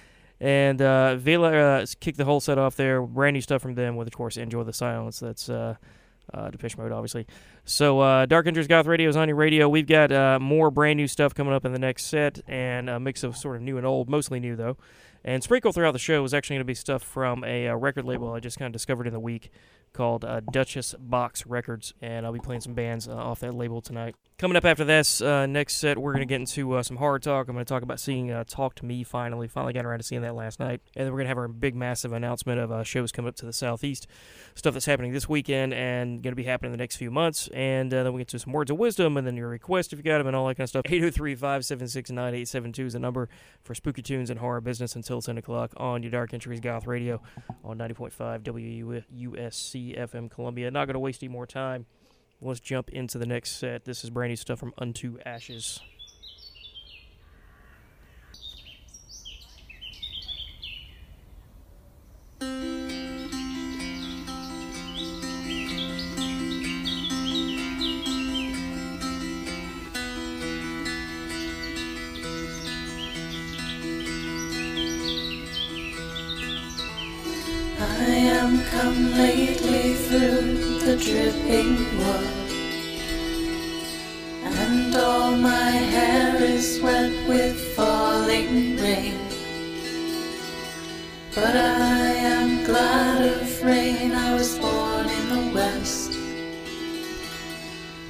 And 0.41 0.83
uh, 0.83 1.17
VeillA 1.19 1.83
uh, 1.83 1.87
kicked 2.01 2.19
the 2.19 2.25
whole 2.25 2.41
set 2.41 2.59
off 2.59 2.77
there. 2.77 3.01
Brand 3.01 3.35
new 3.35 3.41
stuff 3.41 3.63
from 3.63 3.75
them 3.75 3.97
with, 3.97 4.09
of 4.09 4.15
course, 4.15 4.37
Enjoy 4.37 4.65
the 4.65 4.73
Silence. 4.73 5.21
That's 5.21 5.49
uh, 5.49 5.77
uh, 6.33 6.51
Depeche 6.51 6.77
Mode, 6.77 6.93
obviously. 6.93 7.27
So, 7.65 8.01
uh, 8.01 8.27
Dark 8.27 8.47
Entries 8.47 8.67
Goth 8.67 8.87
Radio 8.87 9.09
is 9.09 9.17
on 9.17 9.29
your 9.29 9.37
radio. 9.37 9.69
We've 9.69 9.87
got 9.87 10.41
more 10.41 10.71
brand 10.71 10.97
new 10.99 11.09
stuff 11.09 11.35
coming 11.35 11.55
up 11.55 11.65
in 11.65 11.73
the 11.73 11.79
next 11.79 12.07
set 12.07 12.41
and 12.47 12.91
a 12.91 13.01
mix 13.01 13.23
of 13.23 13.37
sort 13.37 13.57
of 13.57 13.63
new 13.63 13.79
and 13.79 13.87
old, 13.87 14.11
mostly 14.11 14.41
new, 14.41 14.57
though. 14.57 14.77
And 15.25 15.43
sprinkled 15.43 15.75
throughout 15.75 15.93
the 15.93 15.99
show 15.99 16.23
is 16.25 16.35
actually 16.35 16.57
going 16.57 16.67
to 16.67 16.71
be 16.71 16.75
stuff 16.75 17.03
from 17.03 17.45
a 17.45 17.69
uh, 17.69 17.75
record 17.77 18.05
label 18.05 18.33
I 18.33 18.41
just 18.41 18.59
kind 18.59 18.67
of 18.67 18.73
discovered 18.73 19.07
in 19.07 19.15
the 19.15 19.21
week 19.21 19.51
called 19.95 20.25
uh, 20.25 20.41
Dutchess 20.41 20.95
Box 20.99 21.47
Records. 21.47 21.95
And 22.03 22.27
I'll 22.27 22.33
be 22.33 22.41
playing 22.41 22.61
some 22.61 22.75
bands 22.75 23.09
uh, 23.09 23.15
off 23.15 23.41
that 23.41 23.55
label 23.55 23.81
tonight. 23.81 24.17
Coming 24.37 24.57
up 24.57 24.65
after 24.65 24.85
this 24.85 25.23
uh, 25.23 25.47
next 25.47 25.77
set, 25.77 25.97
we're 25.97 26.13
going 26.13 26.27
to 26.27 26.31
get 26.31 26.41
into 26.41 26.73
uh, 26.75 26.83
some 26.83 26.97
hard 26.97 27.23
talk. 27.23 27.47
I'm 27.49 27.55
going 27.55 27.65
to 27.65 27.69
talk 27.69 27.85
about 27.85 28.01
seeing 28.01 28.33
uh, 28.33 28.43
Talk 28.45 28.75
to 28.77 28.85
Me 28.85 29.05
finally. 29.05 29.47
Finally 29.47 29.73
got 29.73 29.87
around 29.87 29.99
to 29.99 30.05
seeing 30.05 30.23
that 30.23 30.35
last 30.35 30.59
night. 30.59 30.81
And 30.97 31.07
then 31.07 31.13
we're 31.13 31.19
going 31.19 31.27
to 31.27 31.29
have 31.29 31.39
our 31.39 31.47
big, 31.47 31.77
massive 31.77 32.13
announcement 32.13 32.59
of 32.59 32.73
uh, 32.73 32.83
shows 32.83 33.13
coming 33.13 33.29
up 33.29 33.37
to 33.37 33.47
the 33.47 33.53
southeast, 33.53 34.09
stuff 34.57 34.75
that's 34.75 34.87
happening 34.87 35.13
this 35.13 35.29
weekend 35.29 35.73
and 35.73 36.21
going 36.21 36.33
to 36.33 36.37
be 36.37 36.43
happening 36.43 36.73
in 36.73 36.77
the 36.77 36.83
next 36.83 36.97
few 36.97 37.13
months. 37.13 37.49
And 37.55 37.93
then 37.93 38.13
we 38.13 38.21
get 38.21 38.29
to 38.29 38.41
some 38.41 38.53
words 38.53 38.73
of 38.73 38.77
wisdom 38.77 39.17
and 39.17 39.25
then 39.25 39.37
your 39.37 39.49
request 39.49 39.93
if 39.93 40.01
you 40.01 40.03
got 40.03 40.19
them 40.19 40.27
and 40.27 40.35
all 40.35 40.49
that 40.49 40.57
kind 40.57 40.65
of 40.65 40.69
stuff. 40.71 40.83
803 40.87 41.37
576 41.37 42.11
9872 42.11 42.87
is 42.87 42.93
the 42.95 42.99
number 42.99 43.29
for 43.63 43.75
Spooky 43.77 44.03
Tunes 44.03 44.31
and 44.31 44.41
Horror 44.41 44.61
Business 44.61 44.97
until 44.97 45.23
10 45.23 45.39
o'clock 45.39 45.73
on 45.77 46.03
your 46.03 46.11
Dark 46.11 46.35
Entries 46.35 46.59
Goth 46.59 46.89
Radio 46.89 47.23
on 47.63 47.79
90.5 47.79 48.43
WUSC 48.43 49.84
FM 49.93 50.31
Columbia. 50.31 50.71
Not 50.71 50.87
going 50.87 50.95
to 50.95 51.01
waste 51.01 51.23
any 51.23 51.31
more 51.31 51.47
time. 51.47 51.87
Let's 52.41 52.61
jump 52.61 52.91
into 52.91 53.19
the 53.19 53.27
next 53.27 53.53
set. 53.53 53.85
This 53.85 54.05
is 54.05 54.11
brand 54.11 54.31
new 54.31 54.37
stuff 54.37 54.59
from 54.59 54.75
Unto 54.79 55.19
Ashes. 55.25 55.81
I 77.77 78.07
am 78.07 78.63
come 78.65 79.13
through 79.15 79.44
dripping 80.97 81.77
wood. 81.99 82.29
And 84.45 84.95
all 84.95 85.37
my 85.37 85.71
hair 85.71 86.37
is 86.43 86.81
wet 86.81 87.13
with 87.29 87.59
falling 87.75 88.77
rain. 88.77 89.19
But 91.35 91.57
I 91.57 92.07
am 92.35 92.65
glad 92.65 93.27
of 93.27 93.65
rain, 93.65 94.13
I 94.13 94.35
was 94.35 94.57
born 94.59 95.07
in 95.09 95.29
the 95.35 95.55
West. 95.55 96.13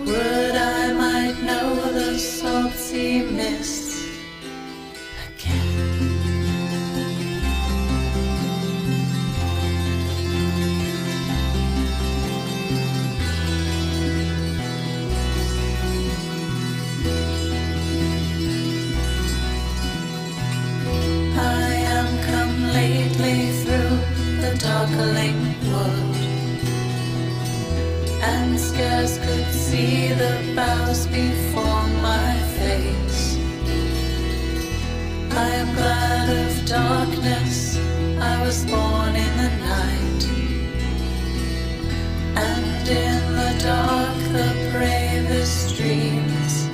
Would 0.01 0.57
I 0.57 0.93
might 0.93 1.43
know 1.43 1.75
the 1.93 2.19
salt 2.19 2.73
sea 2.75 3.23
the 24.87 24.97
darkling 24.97 25.41
wood, 25.73 26.17
and 28.23 28.59
scarce 28.59 29.19
could 29.19 29.53
see 29.53 30.09
the 30.09 30.53
boughs 30.55 31.07
before 31.07 31.87
my 32.03 32.35
face. 32.59 33.39
I 35.31 35.49
am 35.63 35.75
glad 35.75 36.29
of 36.29 36.67
darkness, 36.67 37.79
I 38.21 38.43
was 38.45 38.65
born 38.67 39.17
in 39.17 39.37
the 39.43 39.51
night, 39.73 40.25
and 42.37 42.89
in 42.89 43.33
the 43.41 43.63
dark 43.63 44.17
the 44.33 44.71
bravest 44.73 45.77
dreams 45.77 46.74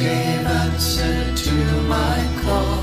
gave 0.00 0.46
answer 0.46 1.34
to 1.36 1.54
my 1.82 2.18
call. 2.42 2.82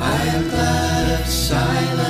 I 0.00 0.18
am 0.34 0.48
glad 0.48 1.20
of 1.20 1.26
silence 1.26 2.07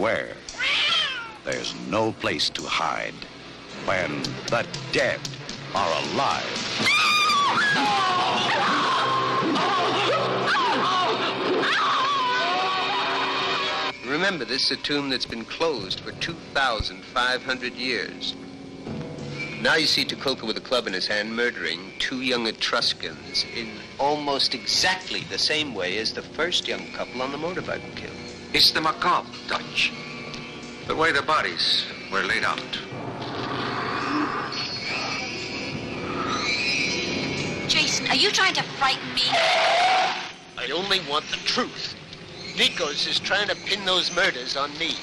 beware. 0.00 0.34
There's 1.44 1.74
no 1.90 2.12
place 2.12 2.48
to 2.50 2.62
hide 2.62 3.12
when 3.84 4.22
the 4.48 4.66
dead 4.92 5.20
are 5.74 5.92
alive. 6.04 6.42
Remember, 14.06 14.46
this 14.46 14.70
is 14.70 14.70
a 14.70 14.76
tomb 14.76 15.10
that's 15.10 15.26
been 15.26 15.44
closed 15.44 16.00
for 16.00 16.12
2,500 16.12 17.74
years. 17.74 18.34
Now 19.60 19.74
you 19.74 19.84
see 19.84 20.06
Tukulka 20.06 20.46
with 20.46 20.56
a 20.56 20.62
club 20.62 20.86
in 20.86 20.94
his 20.94 21.06
hand 21.06 21.36
murdering 21.36 21.92
two 21.98 22.22
young 22.22 22.46
Etruscans 22.46 23.44
in 23.54 23.68
almost 23.98 24.54
exactly 24.54 25.24
the 25.24 25.36
same 25.36 25.74
way 25.74 25.98
as 25.98 26.14
the 26.14 26.22
first 26.22 26.66
young 26.66 26.90
couple 26.92 27.20
on 27.20 27.32
the 27.32 27.38
motorbike 27.38 27.82
killed. 27.96 28.19
It's 28.52 28.72
the 28.72 28.80
macabre 28.80 29.28
touch. 29.46 29.92
The 30.88 30.96
way 30.96 31.12
the 31.12 31.22
bodies 31.22 31.86
were 32.10 32.24
laid 32.24 32.42
out. 32.42 32.58
Jason, 37.68 38.08
are 38.08 38.16
you 38.16 38.32
trying 38.32 38.54
to 38.54 38.64
frighten 38.64 39.14
me? 39.14 39.22
I 40.58 40.68
only 40.74 40.98
want 41.08 41.26
the 41.30 41.36
truth. 41.36 41.94
Nikos 42.56 43.06
is 43.06 43.20
trying 43.20 43.46
to 43.46 43.54
pin 43.54 43.84
those 43.84 44.12
murders 44.16 44.56
on 44.56 44.76
me. 44.78 44.96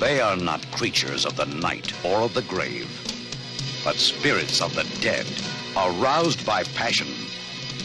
They 0.00 0.20
are 0.20 0.36
not 0.36 0.68
creatures 0.72 1.24
of 1.24 1.36
the 1.36 1.46
night 1.46 1.92
or 2.04 2.22
of 2.22 2.34
the 2.34 2.42
grave, 2.42 3.01
but 3.84 3.96
spirits 3.96 4.60
of 4.60 4.74
the 4.74 4.84
dead, 5.00 5.26
aroused 5.76 6.44
by 6.46 6.62
passion, 6.62 7.08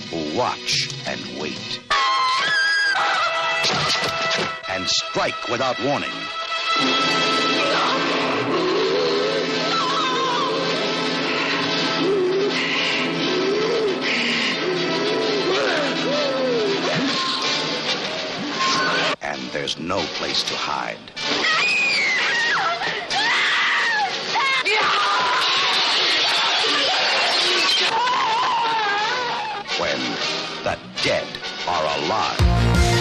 who 0.10 0.38
watch 0.38 0.89
and 1.08 1.20
wait. 1.39 1.80
And 4.70 4.88
strike 4.88 5.48
without 5.50 5.82
warning. 5.84 6.12
And 19.22 19.41
there's 19.52 19.80
no 19.80 20.02
place 20.18 20.43
to 20.43 20.54
hide. 20.56 21.76
Dead 31.08 31.26
are 31.66 31.86
alive. 31.99 32.97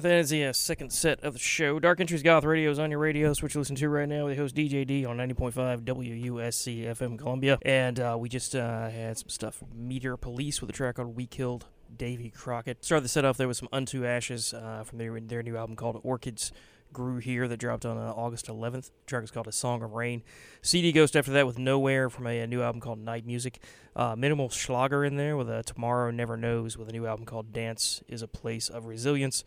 That 0.00 0.12
is 0.12 0.30
the 0.30 0.44
uh, 0.44 0.52
second 0.52 0.92
set 0.92 1.24
of 1.24 1.32
the 1.32 1.40
show. 1.40 1.80
Dark 1.80 1.98
Entries 1.98 2.22
Goth 2.22 2.44
Radio 2.44 2.70
is 2.70 2.78
on 2.78 2.88
your 2.88 3.00
radio. 3.00 3.26
That's 3.26 3.42
what 3.42 3.52
you 3.52 3.58
listen 3.58 3.74
to 3.74 3.88
right 3.88 4.08
now. 4.08 4.28
The 4.28 4.36
host 4.36 4.54
DJD 4.54 5.04
on 5.08 5.16
90.5 5.16 5.80
WUSC 5.80 6.86
FM 6.86 7.18
Columbia. 7.18 7.58
And 7.62 7.98
uh, 7.98 8.16
we 8.16 8.28
just 8.28 8.54
uh, 8.54 8.90
had 8.90 9.18
some 9.18 9.28
stuff 9.28 9.60
Meteor 9.74 10.16
Police 10.16 10.60
with 10.60 10.70
a 10.70 10.72
track 10.72 10.96
called 10.96 11.16
We 11.16 11.26
Killed 11.26 11.66
Davey 11.96 12.30
Crockett. 12.30 12.84
Started 12.84 13.06
the 13.06 13.08
set 13.08 13.24
off 13.24 13.38
there 13.38 13.48
with 13.48 13.56
some 13.56 13.68
Unto 13.72 14.06
Ashes 14.06 14.54
uh, 14.54 14.84
from 14.84 14.98
their, 14.98 15.18
their 15.18 15.42
new 15.42 15.56
album 15.56 15.74
called 15.74 16.00
Orchids 16.04 16.52
Grew 16.92 17.16
Here 17.16 17.48
that 17.48 17.56
dropped 17.56 17.84
on 17.84 17.98
uh, 17.98 18.12
August 18.14 18.46
11th. 18.46 18.90
The 19.00 19.06
track 19.08 19.24
is 19.24 19.32
called 19.32 19.48
A 19.48 19.52
Song 19.52 19.82
of 19.82 19.94
Rain. 19.94 20.22
CD 20.62 20.92
Ghost 20.92 21.16
after 21.16 21.32
that 21.32 21.44
with 21.44 21.58
Nowhere 21.58 22.08
from 22.08 22.28
a, 22.28 22.38
a 22.38 22.46
new 22.46 22.62
album 22.62 22.80
called 22.80 23.00
Night 23.00 23.26
Music. 23.26 23.60
Uh, 23.96 24.14
Minimal 24.16 24.48
Schlager 24.48 25.04
in 25.04 25.16
there 25.16 25.36
with 25.36 25.50
a 25.50 25.64
Tomorrow 25.64 26.12
Never 26.12 26.36
Knows 26.36 26.78
with 26.78 26.88
a 26.88 26.92
new 26.92 27.04
album 27.04 27.26
called 27.26 27.52
Dance 27.52 28.04
is 28.06 28.22
a 28.22 28.28
Place 28.28 28.68
of 28.68 28.86
Resilience. 28.86 29.42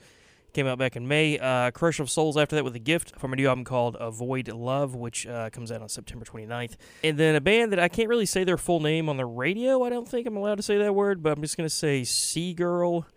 Came 0.54 0.68
out 0.68 0.78
back 0.78 0.98
in 0.98 1.08
May. 1.08 1.40
Uh, 1.40 1.72
Crush 1.72 2.02
of 2.02 2.10
Souls 2.10 2.36
after 2.36 2.58
that 2.58 2.66
with 2.66 2.76
a 2.76 2.80
gift 2.80 3.18
from 3.18 3.32
a 3.32 3.38
new 3.38 3.48
album 3.48 3.64
called 3.64 3.96
Avoid 3.98 4.50
Love, 4.50 4.94
which 4.96 5.26
uh, 5.26 5.50
comes 5.50 5.72
out 5.72 5.82
on 5.82 5.88
September 5.88 6.26
29th. 6.26 6.76
And 7.06 7.18
then 7.18 7.36
a 7.36 7.42
band 7.42 7.72
that 7.72 7.80
I 7.80 7.88
can't 7.88 8.10
really 8.10 8.26
say 8.26 8.44
their 8.44 8.58
full 8.58 8.82
name 8.82 9.08
on 9.08 9.16
the 9.16 9.26
radio. 9.26 9.84
I 9.84 9.90
don't 9.90 10.06
think 10.06 10.28
I'm 10.28 10.36
allowed 10.36 10.56
to 10.56 10.64
say 10.64 10.78
that 10.80 10.94
word, 10.94 11.24
but 11.24 11.32
I'm 11.32 11.42
just 11.42 11.56
going 11.56 11.70
to 11.70 11.74
say 11.74 12.04
Sea 12.04 12.54
Girl, 12.54 13.08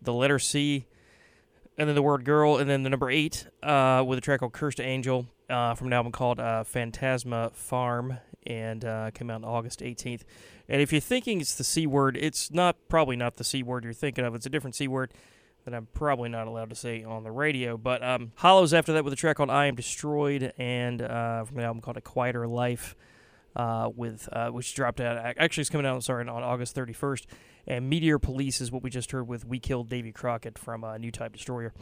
the 0.00 0.12
letter 0.12 0.38
C, 0.38 0.86
and 1.76 1.88
then 1.88 1.96
the 1.96 2.02
word 2.02 2.24
girl, 2.24 2.58
and 2.58 2.70
then 2.70 2.84
the 2.84 2.90
number 2.90 3.10
eight 3.10 3.48
uh, 3.64 4.04
with 4.06 4.18
a 4.18 4.20
track 4.20 4.38
called 4.38 4.52
Cursed 4.52 4.80
Angel 4.80 5.26
uh, 5.50 5.74
from 5.74 5.88
an 5.88 5.92
album 5.92 6.12
called 6.12 6.38
uh, 6.38 6.62
Phantasma 6.62 7.50
Farm, 7.54 8.18
and 8.46 8.84
uh, 8.84 9.10
came 9.12 9.30
out 9.30 9.42
on 9.42 9.44
August 9.44 9.80
18th. 9.80 10.22
And 10.68 10.80
if 10.80 10.92
you're 10.92 11.00
thinking 11.00 11.40
it's 11.40 11.56
the 11.56 11.64
C 11.64 11.88
word, 11.88 12.16
it's 12.16 12.52
not 12.52 12.76
probably 12.88 13.16
not 13.16 13.36
the 13.36 13.44
C 13.44 13.64
word 13.64 13.82
you're 13.82 13.92
thinking 13.92 14.24
of. 14.24 14.36
It's 14.36 14.46
a 14.46 14.50
different 14.50 14.76
C 14.76 14.86
word 14.86 15.12
that 15.68 15.76
I'm 15.76 15.86
probably 15.92 16.28
not 16.28 16.46
allowed 16.46 16.70
to 16.70 16.76
say 16.76 17.04
on 17.04 17.24
the 17.24 17.30
radio. 17.30 17.76
But 17.76 18.02
um, 18.02 18.32
Hallows 18.36 18.72
after 18.74 18.92
that 18.94 19.04
with 19.04 19.12
a 19.12 19.16
track 19.16 19.36
called 19.36 19.50
I 19.50 19.66
Am 19.66 19.74
Destroyed, 19.74 20.52
and 20.58 21.02
uh, 21.02 21.44
from 21.44 21.58
an 21.58 21.64
album 21.64 21.82
called 21.82 21.96
A 21.96 22.02
Quieter 22.02 22.46
Life. 22.46 22.96
Uh, 23.56 23.88
with 23.96 24.28
uh, 24.30 24.50
which 24.50 24.72
dropped 24.74 25.00
out 25.00 25.16
actually 25.36 25.62
it's 25.62 25.70
coming 25.70 25.86
out 25.86 26.00
sorry 26.04 26.28
on 26.28 26.42
August 26.44 26.76
31st 26.76 27.24
and 27.66 27.88
Meteor 27.88 28.18
Police 28.20 28.60
is 28.60 28.70
what 28.70 28.84
we 28.84 28.90
just 28.90 29.10
heard 29.10 29.26
with 29.26 29.44
We 29.44 29.58
Killed 29.58 29.88
Davey 29.88 30.12
Crockett 30.12 30.58
from 30.58 30.84
uh, 30.84 30.96
New 30.98 31.10
Type 31.10 31.32
Destroyer 31.32 31.72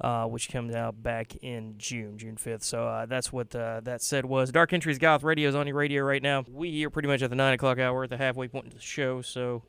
uh, 0.00 0.24
which 0.24 0.50
comes 0.50 0.74
out 0.74 1.02
back 1.02 1.36
in 1.42 1.74
June, 1.76 2.16
June 2.16 2.36
5th. 2.36 2.62
So 2.62 2.86
uh, 2.86 3.06
that's 3.06 3.32
what 3.32 3.54
uh, 3.54 3.80
that 3.84 4.02
said 4.02 4.24
was. 4.24 4.50
Dark 4.50 4.72
Entries 4.72 4.98
Goth 4.98 5.22
Radio 5.22 5.48
is 5.48 5.54
on 5.54 5.66
your 5.66 5.76
radio 5.76 6.02
right 6.04 6.22
now. 6.22 6.44
We 6.50 6.84
are 6.84 6.90
pretty 6.90 7.08
much 7.08 7.22
at 7.22 7.30
the 7.30 7.36
9 7.36 7.54
o'clock 7.54 7.78
hour, 7.78 8.04
at 8.04 8.10
the 8.10 8.16
halfway 8.16 8.48
point 8.48 8.68
of 8.68 8.74
the 8.74 8.80
show, 8.80 9.20
so 9.20 9.62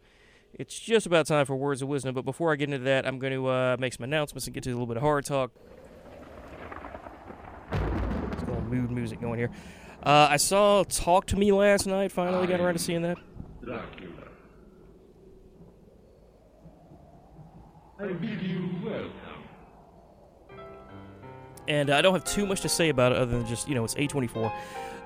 it's 0.54 0.78
just 0.78 1.06
about 1.06 1.26
time 1.28 1.46
for 1.46 1.56
Words 1.56 1.82
of 1.82 1.88
Wisdom. 1.88 2.14
But 2.14 2.26
before 2.26 2.52
I 2.52 2.56
get 2.56 2.70
into 2.70 2.84
that, 2.86 3.08
I'm 3.08 3.20
going 3.20 3.34
to 3.34 3.48
uh, 3.48 3.78
make 3.80 3.94
some 3.94 4.04
announcements 4.04 4.48
and 4.48 4.54
get 4.54 4.64
to 4.64 4.70
a 4.70 4.74
little 4.74 4.88
bit 4.88 4.98
of 4.98 5.04
hard 5.04 5.26
talk. 5.26 5.52
Let's 7.72 8.44
go 8.44 8.60
mood 8.62 8.92
music 8.92 9.22
going 9.22 9.40
here. 9.40 9.52
Uh, 10.04 10.28
I 10.32 10.38
saw 10.38 10.84
Talk 10.84 11.28
to 11.28 11.36
Me 11.36 11.52
last 11.52 11.86
night, 11.86 12.12
finally 12.12 12.48
got 12.48 12.60
around 12.60 12.74
to 12.74 12.80
seeing 12.80 13.04
that. 13.04 13.18
I 18.00 18.08
bid 18.14 18.42
you 18.42 18.70
welcome. 18.84 19.12
and 21.68 21.92
uh, 21.92 21.98
I 21.98 22.02
don't 22.02 22.14
have 22.14 22.24
too 22.24 22.48
much 22.48 22.62
to 22.62 22.70
say 22.70 22.90
about 22.90 23.12
it 23.12 23.20
other 23.20 23.38
than 23.38 23.46
just 23.46 23.70
you 23.70 23.76
know 23.76 23.84
it's 23.84 23.94
A24. 23.94 24.46
Uh, 24.46 24.52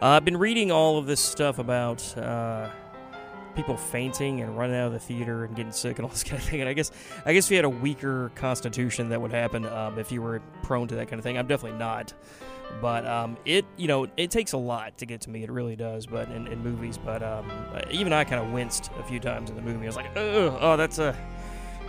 I've 0.01 0.23
been 0.25 0.37
reading 0.37 0.71
all 0.71 0.97
of 0.97 1.05
this 1.05 1.19
stuff 1.19 1.59
about 1.59 2.17
uh, 2.17 2.69
people 3.55 3.77
fainting 3.77 4.41
and 4.41 4.57
running 4.57 4.75
out 4.75 4.87
of 4.87 4.93
the 4.93 4.99
theater 4.99 5.45
and 5.45 5.55
getting 5.55 5.71
sick 5.71 5.97
and 5.97 6.05
all 6.05 6.11
this 6.11 6.23
kind 6.25 6.41
of 6.41 6.47
thing. 6.47 6.61
And 6.61 6.69
I 6.69 6.73
guess 6.73 6.91
I 7.25 7.33
guess 7.33 7.45
if 7.45 7.51
you 7.51 7.57
had 7.57 7.65
a 7.65 7.69
weaker 7.69 8.31
constitution, 8.35 9.09
that 9.09 9.21
would 9.21 9.31
happen 9.31 9.65
um, 9.65 9.97
if 9.97 10.11
you 10.11 10.21
were 10.21 10.41
prone 10.63 10.87
to 10.89 10.95
that 10.95 11.07
kind 11.07 11.19
of 11.19 11.23
thing. 11.23 11.37
I'm 11.37 11.47
definitely 11.47 11.79
not. 11.79 12.13
But 12.81 13.05
um, 13.05 13.37
it, 13.45 13.65
you 13.77 13.87
know, 13.87 14.07
it 14.17 14.31
takes 14.31 14.53
a 14.53 14.57
lot 14.57 14.97
to 14.97 15.05
get 15.05 15.21
to 15.21 15.29
me. 15.29 15.43
It 15.43 15.51
really 15.51 15.75
does. 15.75 16.05
But 16.05 16.29
in, 16.29 16.47
in 16.47 16.63
movies, 16.63 16.97
but 16.97 17.23
um, 17.23 17.49
even 17.89 18.11
I 18.11 18.23
kind 18.23 18.45
of 18.45 18.51
winced 18.51 18.89
a 18.99 19.03
few 19.03 19.19
times 19.19 19.49
in 19.49 19.55
the 19.55 19.61
movie. 19.61 19.85
I 19.85 19.87
was 19.87 19.95
like, 19.95 20.15
oh, 20.17 20.57
oh, 20.59 20.75
that's 20.75 20.99
a, 20.99 21.15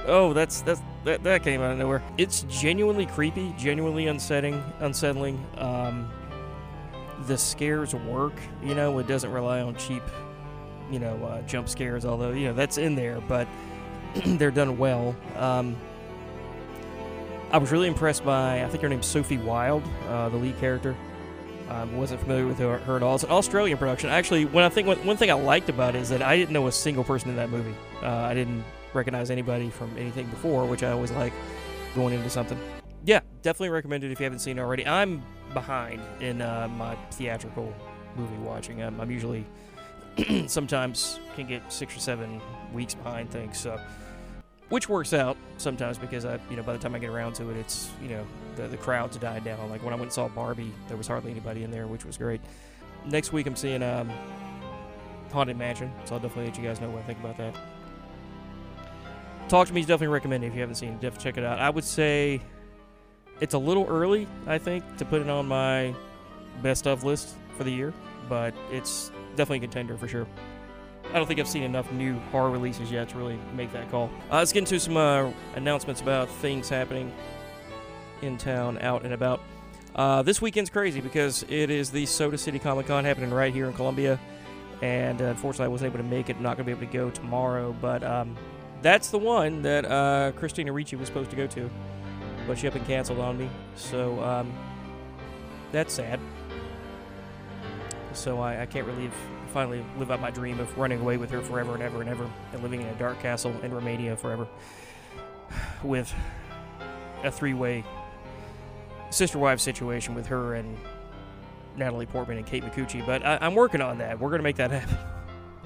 oh, 0.07 0.33
that's 0.33 0.61
that's 0.63 0.81
that 1.05 1.23
that 1.25 1.43
came 1.43 1.61
out 1.61 1.73
of 1.73 1.79
nowhere. 1.79 2.03
It's 2.19 2.43
genuinely 2.43 3.07
creepy, 3.07 3.55
genuinely 3.59 4.07
unsettling, 4.07 4.63
unsettling. 4.81 5.45
Um, 5.59 6.11
the 7.27 7.37
scares 7.37 7.95
work. 7.95 8.35
You 8.63 8.75
know, 8.75 8.99
it 8.99 9.07
doesn't 9.07 9.31
rely 9.31 9.61
on 9.63 9.75
cheap, 9.77 10.03
you 10.91 10.99
know, 10.99 11.17
uh, 11.25 11.43
jump 11.43 11.69
scares. 11.69 12.05
Although 12.05 12.33
you 12.33 12.47
know 12.47 12.55
that's 12.55 12.79
in 12.79 12.95
there, 12.95 13.21
but 13.21 13.49
they're 14.25 14.51
done 14.51 14.79
well. 14.79 15.15
Um, 15.37 15.77
I 17.53 17.59
was 17.59 17.71
really 17.71 17.87
impressed 17.87 18.25
by, 18.25 18.65
I 18.65 18.69
think 18.69 18.83
her 18.83 18.89
name's 18.89 19.07
Sophie 19.07 19.39
Wilde, 19.39 19.85
uh, 20.09 20.29
the 20.29 20.37
lead 20.37 20.59
character. 20.59 20.97
Um, 21.69 21.97
wasn't 21.97 22.21
familiar 22.21 22.47
with 22.47 22.59
her, 22.59 22.97
at 22.97 23.03
all. 23.03 23.17
It's 23.17 23.25
an 23.25 23.31
Australian 23.31 23.77
production. 23.77 24.09
Actually, 24.09 24.45
when 24.45 24.65
I 24.65 24.69
think 24.69 24.87
one, 24.87 25.05
one 25.05 25.17
thing 25.17 25.31
I 25.31 25.35
liked 25.35 25.69
about 25.69 25.97
it 25.97 26.03
is 26.03 26.09
that 26.11 26.23
I 26.23 26.37
didn't 26.37 26.53
know 26.53 26.69
a 26.69 26.73
single 26.73 27.03
person 27.03 27.31
in 27.31 27.37
that 27.37 27.51
movie. 27.51 27.75
Uh, 28.03 28.09
I 28.09 28.35
didn't 28.35 28.65
recognize 28.93 29.31
anybody 29.31 29.71
from 29.71 29.97
anything 29.97 30.27
before, 30.27 30.65
which 30.65 30.83
I 30.85 30.93
always 30.93 31.11
like 31.13 31.33
going 31.95 32.15
into 32.15 32.31
something. 32.31 32.59
Yeah, 33.05 33.21
definitely 33.43 33.71
recommend 33.71 34.05
it 34.05 34.13
if 34.13 34.21
you 34.21 34.25
haven't 34.25 34.41
seen 34.41 34.59
it 34.59 34.61
already. 34.61 34.87
I'm 34.87 35.23
behind 35.55 36.03
in 36.21 36.41
uh, 36.41 36.69
my 36.69 36.95
theatrical 37.13 37.73
movie 38.17 38.37
watching. 38.39 38.83
I'm, 38.83 39.01
I'm 39.01 39.11
usually 39.11 39.45
sometimes 40.47 41.21
can 41.35 41.47
get 41.47 41.73
six 41.73 41.97
or 41.97 42.01
seven 42.01 42.41
weeks 42.73 42.95
behind 42.95 43.31
things, 43.31 43.59
so 43.59 43.79
which 44.69 44.89
works 44.89 45.13
out 45.13 45.37
sometimes 45.59 45.97
because 45.97 46.25
I, 46.25 46.39
you 46.51 46.57
know, 46.57 46.63
by 46.63 46.73
the 46.73 46.79
time 46.79 46.95
I 46.95 46.99
get 46.99 47.11
around 47.11 47.35
to 47.35 47.51
it, 47.51 47.57
it's 47.57 47.91
you 48.03 48.09
know 48.09 48.27
the 48.57 48.69
the 48.69 48.77
crowds 48.77 49.17
died 49.17 49.45
down. 49.45 49.71
Like 49.71 49.83
when 49.83 49.93
I 49.93 49.97
went 49.97 50.07
and 50.07 50.13
saw 50.13 50.29
Barbie, 50.29 50.73
there 50.89 50.97
was 50.97 51.07
hardly 51.07 51.31
anybody 51.31 51.63
in 51.65 51.71
there, 51.71 51.87
which 51.87 52.05
was 52.05 52.17
great. 52.17 52.41
Next 53.07 53.33
week 53.33 53.47
I'm 53.47 53.57
seeing 53.57 53.83
um, 53.83 54.11
Haunted 55.33 55.57
Mansion, 55.57 55.93
so 56.05 56.15
I'll 56.15 56.21
definitely 56.21 56.47
let 56.47 56.59
you 56.59 56.65
guys 56.65 56.81
know 56.81 56.91
what 56.91 57.03
I 57.03 57.07
think 57.07 57.21
about 57.21 57.37
that. 57.37 57.55
Talk 59.49 59.69
to 59.69 59.73
Me 59.73 59.81
is 59.81 59.87
definitely 59.87 60.13
recommended 60.13 60.49
if 60.49 60.55
you 60.55 60.61
haven't 60.61 60.75
seen 60.75 60.95
it. 60.95 61.01
Definitely 61.01 61.23
check 61.23 61.39
it 61.39 61.45
out. 61.45 61.61
I 61.61 61.71
would 61.71 61.85
say 61.85 62.41
it's 63.41 63.55
a 63.55 63.59
little 63.59 63.87
early, 63.87 64.27
I 64.47 64.59
think, 64.59 64.97
to 64.97 65.05
put 65.05 65.21
it 65.21 65.29
on 65.29 65.47
my 65.47 65.95
best 66.63 66.89
of 66.89 67.05
list 67.05 67.37
for 67.57 67.63
the 67.63 67.71
year, 67.71 67.93
but 68.29 68.55
it's 68.73 69.13
definitely 69.37 69.59
a 69.59 69.61
contender 69.61 69.97
for 69.97 70.09
sure. 70.09 70.27
I 71.11 71.19
don't 71.19 71.27
think 71.27 71.39
I've 71.39 71.49
seen 71.49 71.63
enough 71.63 71.91
new 71.93 72.19
horror 72.33 72.51
releases 72.51 72.91
yet 72.91 73.09
to 73.11 73.19
really 73.19 73.39
make 73.55 73.73
that 73.73 73.91
call. 73.91 74.11
Uh, 74.31 74.37
let's 74.37 74.53
get 74.53 74.61
into 74.61 74.81
some 74.81 74.97
uh, 74.97 75.31
announcements 75.55 76.01
about 76.01 76.29
things 76.29 76.69
happening 76.69 77.13
in 78.23 78.37
town, 78.37 78.79
out 78.79 79.05
and 79.05 79.15
about. 79.15 79.41
Uh, 79.95 80.23
this 80.23 80.43
weekend's 80.43 80.69
crazy 80.69 81.01
because 81.01 81.45
it 81.49 81.71
is 81.71 81.91
the 81.91 82.05
Soda 82.05 82.37
City 82.37 82.59
Comic 82.59 82.87
Con 82.87 83.05
happening 83.05 83.31
right 83.31 83.55
here 83.55 83.67
in 83.67 83.73
Columbia, 83.73 84.21
and 84.83 85.23
uh, 85.23 85.27
unfortunately 85.27 85.67
I 85.67 85.69
wasn't 85.69 85.95
able 85.95 86.05
to 86.05 86.09
make 86.11 86.29
it. 86.29 86.37
I'm 86.37 86.43
not 86.43 86.57
going 86.57 86.67
to 86.69 86.77
be 86.77 86.79
able 86.79 86.93
to 86.93 86.99
go 86.99 87.11
tomorrow, 87.11 87.75
but 87.81 88.03
um, 88.03 88.37
that's 88.83 89.11
the 89.11 89.19
one 89.19 89.63
that 89.63 89.85
uh, 89.87 90.33
Christina 90.37 90.73
Ricci 90.73 90.97
was 90.97 91.09
supposed 91.09 91.31
to 91.31 91.37
go 91.37 91.47
to, 91.47 91.71
but 92.47 92.59
she 92.59 92.69
up 92.69 92.75
and 92.75 92.87
canceled 92.87 93.21
on 93.21 93.39
me. 93.39 93.49
So 93.75 94.21
um, 94.23 94.53
that's 95.73 95.95
sad. 95.95 96.21
So 98.17 98.41
I, 98.41 98.63
I 98.63 98.67
can't 98.67 98.87
really 98.87 99.11
finally 99.53 99.85
live 99.99 100.11
out 100.11 100.21
my 100.21 100.31
dream 100.31 100.59
of 100.59 100.77
running 100.77 101.01
away 101.01 101.17
with 101.17 101.31
her 101.31 101.41
forever 101.43 101.75
and 101.75 101.83
ever 101.83 102.01
and 102.01 102.11
ever 102.11 102.29
and 102.53 102.63
living 102.63 102.81
in 102.81 102.89
a 102.89 102.95
dark 102.95 103.21
castle 103.21 103.55
in 103.63 103.73
Romania 103.73 104.17
forever 104.17 104.47
with 105.83 106.13
a 107.23 107.31
three-way 107.31 107.85
sister 109.11 109.39
wife 109.39 109.61
situation 109.61 110.15
with 110.15 110.27
her 110.27 110.55
and 110.55 110.77
Natalie 111.77 112.07
Portman 112.07 112.39
and 112.39 112.47
Kate 112.47 112.65
Micucci. 112.65 113.05
But 113.05 113.25
I, 113.25 113.39
I'm 113.41 113.55
working 113.55 113.81
on 113.81 113.99
that. 113.99 114.19
We're 114.19 114.31
going 114.31 114.41
to 114.41 114.45
make 114.45 114.57
that 114.57 114.71
happen 114.73 114.97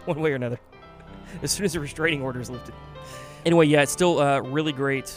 one 0.04 0.20
way 0.20 0.32
or 0.32 0.36
another 0.36 0.58
as 1.42 1.52
soon 1.52 1.64
as 1.64 1.72
the 1.72 1.80
restraining 1.80 2.22
order 2.22 2.40
is 2.40 2.50
lifted. 2.50 2.74
Anyway, 3.46 3.66
yeah, 3.66 3.82
it's 3.82 3.92
still 3.92 4.20
a 4.20 4.42
really 4.42 4.72
great 4.72 5.12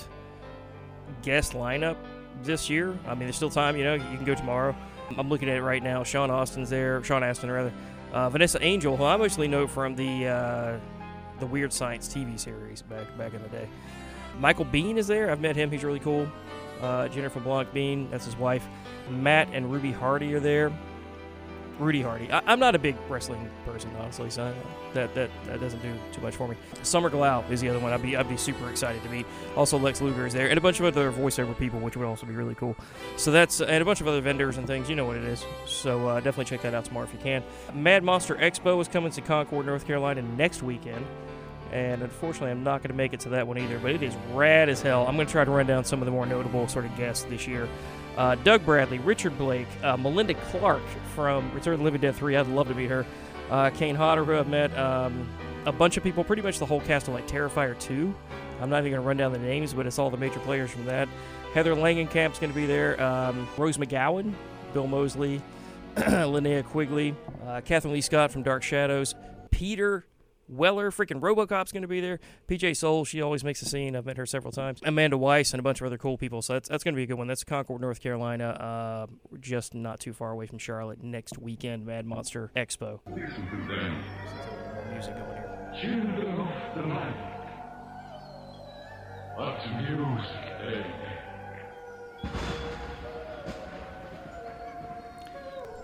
guest 1.23 1.53
lineup 1.53 1.97
this 2.43 2.69
year. 2.69 2.97
I 3.05 3.09
mean, 3.09 3.25
there's 3.25 3.36
still 3.36 3.49
time. 3.49 3.75
You 3.75 3.84
know, 3.84 3.93
you 3.95 4.01
can 4.01 4.23
go 4.23 4.36
tomorrow. 4.36 4.75
I'm 5.18 5.30
looking 5.30 5.49
at 5.49 5.57
it 5.57 5.61
right 5.61 5.82
now. 5.84 6.03
Sean 6.03 6.30
Austin's 6.32 6.70
there. 6.70 7.03
Sean 7.03 7.24
Astin, 7.24 7.51
rather. 7.51 7.74
Uh, 8.11 8.30
Vanessa 8.30 8.64
Angel, 8.64 8.95
who 8.95 9.03
I 9.03 9.18
mostly 9.18 9.47
know 9.47 9.68
from 9.68 9.95
the 9.95 10.28
uh, 10.28 10.80
the 11.39 11.47
Weird 11.47 11.74
Science 11.74 12.07
TV 12.07 12.39
series 12.39 12.82
back 12.84 13.18
back 13.18 13.34
in 13.34 13.41
the 13.41 13.49
day. 13.49 13.68
Michael 14.39 14.66
Biehn 14.66 14.97
is 14.97 15.07
there. 15.07 15.32
I've 15.32 15.41
met 15.41 15.55
him. 15.55 15.72
He's 15.72 15.84
really 15.84 15.99
cool. 15.99 16.28
Uh, 16.82 17.07
Jennifer 17.07 17.39
Blanc 17.39 17.72
Biehn, 17.74 18.09
that's 18.11 18.26
his 18.26 18.36
wife. 18.36 18.68
Matt 19.09 19.47
and 19.53 19.72
Reby 19.72 19.93
Hardy 19.93 20.34
are 20.34 20.39
there. 20.39 20.72
Reby 21.80 22.03
Hardy. 22.03 22.32
I, 22.32 22.41
I'm 22.45 22.59
not 22.59 22.76
a 22.76 22.80
big 22.80 22.95
wrestling 23.09 23.49
person, 23.65 23.91
honestly, 23.99 24.30
so 24.30 24.53
that, 24.93 25.13
that 25.15 25.30
that 25.45 25.59
doesn't 25.59 25.82
do 25.82 25.93
too 26.11 26.21
much 26.21 26.36
for 26.36 26.47
me. 26.47 26.55
Summer 26.84 27.09
Glau 27.09 27.49
is 27.49 27.61
the 27.61 27.69
other 27.69 27.80
one. 27.80 27.91
I'd 27.91 28.01
be 28.01 28.15
I'd 28.15 28.30
be 28.30 28.38
super 28.38 28.69
excited 28.69 29.01
to 29.04 29.09
meet. 29.09 29.25
Also, 29.55 29.78
Lex 29.78 30.01
Luger 30.01 30.25
is 30.25 30.33
there, 30.33 30.50
and 30.50 30.58
a 30.58 30.62
bunch 30.62 30.79
of 30.79 30.86
other 30.86 31.12
voiceover 31.12 31.58
people, 31.58 31.79
which 31.79 31.97
would 31.97 32.05
also 32.05 32.25
be 32.25 32.33
really 32.33 32.55
cool. 32.55 32.75
So 33.17 33.32
that's 33.32 33.62
and 33.62 33.82
a 33.82 33.86
bunch 33.86 34.01
of 34.01 34.08
other 34.08 34.21
vendors 34.21 34.58
and 34.58 34.67
things. 34.67 34.89
You 34.89 34.95
know 34.95 35.05
what 35.05 35.17
it 35.17 35.24
is. 35.24 35.45
So 35.66 36.08
uh, 36.08 36.16
definitely 36.16 36.45
check 36.45 36.62
that 36.62 36.74
out 36.74 36.86
tomorrow 36.86 37.05
if 37.05 37.13
you 37.13 37.20
can. 37.20 37.43
Mad 37.74 38.04
Monster 38.04 38.36
Expo 38.36 38.79
is 38.82 38.87
coming 38.87 39.12
to 39.12 39.21
Concord, 39.21 39.66
North 39.66 39.86
Carolina 39.87 40.21
next 40.21 40.63
weekend. 40.63 41.05
And 41.71 42.04
unfortunately, 42.04 42.51
I'm 42.51 42.63
not 42.63 42.83
going 42.83 42.91
to 42.91 42.95
make 42.95 43.13
it 43.13 43.21
to 43.21 43.29
that 43.29 43.47
one 43.47 43.58
either, 43.58 43.79
but 43.79 43.89
it 43.91 44.04
is 44.04 44.16
rad 44.32 44.70
as 44.70 44.79
hell. 44.79 45.08
I'm 45.08 45.16
going 45.16 45.25
to 45.25 45.32
try 45.32 45.43
to 45.43 45.50
run 45.50 45.66
down 45.66 45.83
some 45.83 46.04
of 46.04 46.05
the 46.05 46.12
more 46.12 46.28
notable 46.28 46.67
sort 46.67 46.86
of 46.86 46.95
guests 46.95 47.24
this 47.24 47.47
year. 47.47 47.67
Uh, 48.17 48.35
Doug 48.35 48.63
Bradley, 48.65 48.99
Richard 48.99 49.37
Brake, 49.37 49.67
uh, 49.83 49.97
Melinda 49.97 50.33
Clarke 50.33 50.87
from 51.15 51.51
Return 51.53 51.73
of 51.73 51.79
the 51.79 51.85
Living 51.85 52.01
Dead 52.01 52.15
3. 52.15 52.35
I'd 52.35 52.47
love 52.47 52.67
to 52.67 52.75
meet 52.75 52.89
her. 52.89 53.05
Uh, 53.49 53.69
Kane 53.71 53.95
Hodder, 53.95 54.23
who 54.23 54.37
I've 54.37 54.47
met. 54.47 54.75
Um, 54.77 55.27
a 55.65 55.71
bunch 55.71 55.97
of 55.97 56.03
people, 56.03 56.23
pretty 56.23 56.41
much 56.41 56.59
the 56.59 56.65
whole 56.65 56.81
cast 56.81 57.07
of 57.07 57.13
like 57.13 57.27
Terrifier 57.27 57.79
2. 57.79 58.13
I'm 58.61 58.69
not 58.69 58.79
even 58.79 58.91
going 58.91 59.01
to 59.01 59.07
run 59.07 59.17
down 59.17 59.33
the 59.33 59.39
names, 59.39 59.73
but 59.73 59.87
it's 59.87 59.97
all 59.97 60.09
the 60.09 60.17
major 60.17 60.39
players 60.39 60.71
from 60.71 60.85
that. 60.85 61.07
Heather 61.53 61.73
Langenkamp's 61.75 62.39
going 62.39 62.51
to 62.51 62.55
be 62.55 62.65
there. 62.65 63.01
Um, 63.01 63.47
Rose 63.57 63.77
McGowan, 63.77 64.33
Bill 64.73 64.87
Moseley, 64.87 65.41
Linnea 65.95 66.63
Quigley, 66.63 67.15
uh, 67.45 67.61
Kathryn 67.61 67.91
Leigh 67.91 68.01
Scott 68.01 68.31
from 68.31 68.43
Dark 68.43 68.63
Shadows, 68.63 69.15
Peter 69.51 70.05
Weller, 70.47 70.91
freaking 70.91 71.21
Robocop's 71.21 71.71
going 71.71 71.82
to 71.83 71.87
be 71.87 72.01
there. 72.01 72.20
PJ 72.47 72.75
Soles, 72.78 73.07
she 73.07 73.21
always 73.21 73.43
makes 73.43 73.61
a 73.61 73.65
scene. 73.65 73.95
I've 73.95 74.05
met 74.05 74.17
her 74.17 74.25
several 74.25 74.51
times. 74.51 74.79
Amanda 74.83 75.17
Wyss 75.17 75.53
and 75.53 75.59
a 75.59 75.63
bunch 75.63 75.82
of 75.82 75.87
other 75.87 75.97
cool 75.97 76.17
people. 76.17 76.41
So 76.41 76.53
that's, 76.53 76.70
that's 76.70 76.83
going 76.83 76.93
to 76.93 76.97
be 76.97 77.03
a 77.03 77.07
good 77.07 77.17
one. 77.17 77.28
That's 77.28 77.43
Concord, 77.43 77.82
North 77.82 78.01
Carolina, 78.01 78.49
uh, 78.49 79.07
just 79.39 79.74
not 79.74 79.99
too 79.99 80.13
far 80.13 80.32
away 80.32 80.45
from 80.45 80.57
Charlotte. 80.57 81.01
Next 81.01 81.37
weekend, 81.37 81.86
Mad 81.86 82.05
Monster 82.05 82.51
Expo. 82.55 82.99
Music 83.07 83.36
going 85.15 85.33
here. 85.79 87.13
What's 89.36 89.65
music? 89.67 90.86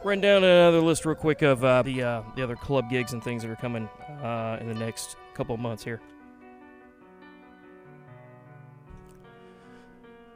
Run 0.03 0.21
down 0.21 0.43
another 0.43 0.79
list 0.79 1.05
real 1.05 1.15
quick 1.15 1.41
of 1.41 1.63
uh, 1.63 1.81
the 1.81 2.03
uh, 2.03 2.21
the 2.35 2.43
other 2.43 2.55
club 2.55 2.89
gigs 2.89 3.11
and 3.11 3.21
things 3.21 3.41
that 3.41 3.51
are 3.51 3.55
coming 3.57 3.89
uh, 4.23 4.57
in 4.61 4.67
the 4.67 4.73
next 4.73 5.17
couple 5.33 5.55
of 5.55 5.61
months 5.61 5.83
here. 5.83 6.01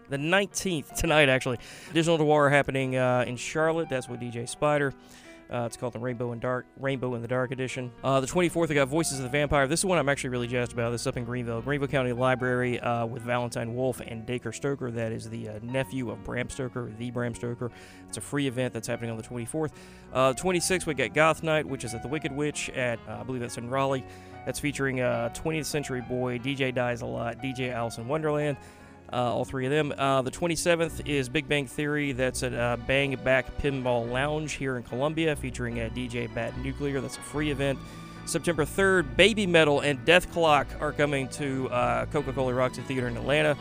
The 0.09 0.17
19th 0.17 0.95
tonight, 0.95 1.29
actually, 1.29 1.59
Digital 1.93 2.17
Noir 2.17 2.49
happening 2.49 2.97
uh, 2.97 3.25
in 3.25 3.35
Charlotte. 3.35 3.89
That's 3.89 4.07
with 4.07 4.19
DJ 4.19 4.47
Spider. 4.47 4.93
Uh, 5.51 5.65
it's 5.65 5.77
called 5.77 5.93
the 5.93 5.99
Rainbow 5.99 6.31
and 6.31 6.41
Dark 6.41 6.65
Rainbow 6.79 7.15
in 7.15 7.21
the 7.21 7.27
Dark 7.27 7.51
edition. 7.51 7.91
Uh, 8.03 8.19
the 8.19 8.27
24th, 8.27 8.71
I 8.71 8.73
got 8.73 8.87
Voices 8.87 9.19
of 9.19 9.23
the 9.23 9.29
Vampire. 9.29 9.67
This 9.67 9.81
is 9.81 9.85
one 9.85 9.97
I'm 9.97 10.09
actually 10.09 10.31
really 10.31 10.47
jazzed 10.47 10.73
about. 10.73 10.91
This 10.91 11.01
is 11.01 11.07
up 11.07 11.17
in 11.17 11.25
Greenville, 11.25 11.61
Greenville 11.61 11.87
County 11.87 12.11
Library, 12.11 12.79
uh, 12.79 13.05
with 13.05 13.21
Valentine 13.23 13.75
Wolfe 13.75 14.01
and 14.01 14.25
Dacre 14.25 14.51
Stoker. 14.51 14.91
That 14.91 15.11
is 15.11 15.29
the 15.29 15.49
uh, 15.49 15.59
nephew 15.61 16.09
of 16.09 16.23
Bram 16.23 16.49
Stoker, 16.49 16.91
the 16.97 17.11
Bram 17.11 17.35
Stoker. 17.35 17.71
It's 18.07 18.17
a 18.17 18.21
free 18.21 18.47
event 18.47 18.73
that's 18.73 18.87
happening 18.87 19.11
on 19.11 19.17
the 19.17 19.23
24th. 19.23 19.71
Uh, 20.11 20.33
26th, 20.33 20.85
we 20.85 20.93
got 20.93 21.13
Goth 21.13 21.43
Night, 21.43 21.65
which 21.65 21.83
is 21.83 21.93
at 21.93 22.01
the 22.01 22.09
Wicked 22.09 22.31
Witch 22.31 22.69
at 22.71 22.99
uh, 23.07 23.17
I 23.19 23.23
believe 23.23 23.41
that's 23.41 23.57
in 23.57 23.69
Raleigh. 23.69 24.03
That's 24.45 24.59
featuring 24.59 25.01
uh, 25.01 25.29
20th 25.33 25.65
Century 25.65 26.01
Boy, 26.01 26.37
DJ 26.37 26.73
Dies 26.73 27.01
a 27.01 27.05
Lot, 27.05 27.37
DJ 27.41 27.71
Alice 27.71 27.97
in 27.97 28.07
Wonderland. 28.07 28.57
Uh, 29.13 29.31
all 29.31 29.45
three 29.45 29.65
of 29.65 29.71
them. 29.71 29.93
Uh, 29.95 30.23
the 30.23 30.31
27th 30.31 31.07
is 31.07 31.29
Big 31.29 31.47
Bang 31.47 31.67
Theory. 31.67 32.13
That's 32.13 32.41
at 32.41 32.53
uh, 32.53 32.77
Bang 32.87 33.15
Back 33.23 33.57
Pinball 33.59 34.11
Lounge 34.11 34.53
here 34.53 34.75
in 34.75 34.83
Columbia, 34.83 35.35
featuring 35.35 35.75
DJ 35.75 36.33
Bat 36.33 36.57
Nuclear. 36.57 36.99
That's 36.99 37.17
a 37.17 37.21
free 37.21 37.51
event. 37.51 37.77
September 38.25 38.65
3rd, 38.65 39.15
Babymetal 39.15 39.83
and 39.83 40.03
Dethklok 40.05 40.81
are 40.81 40.93
coming 40.93 41.27
to 41.29 41.67
Coca 42.11 42.33
Cola 42.33 42.53
Roxy 42.53 42.81
Theater 42.81 43.07
in 43.07 43.17
Atlanta. 43.17 43.55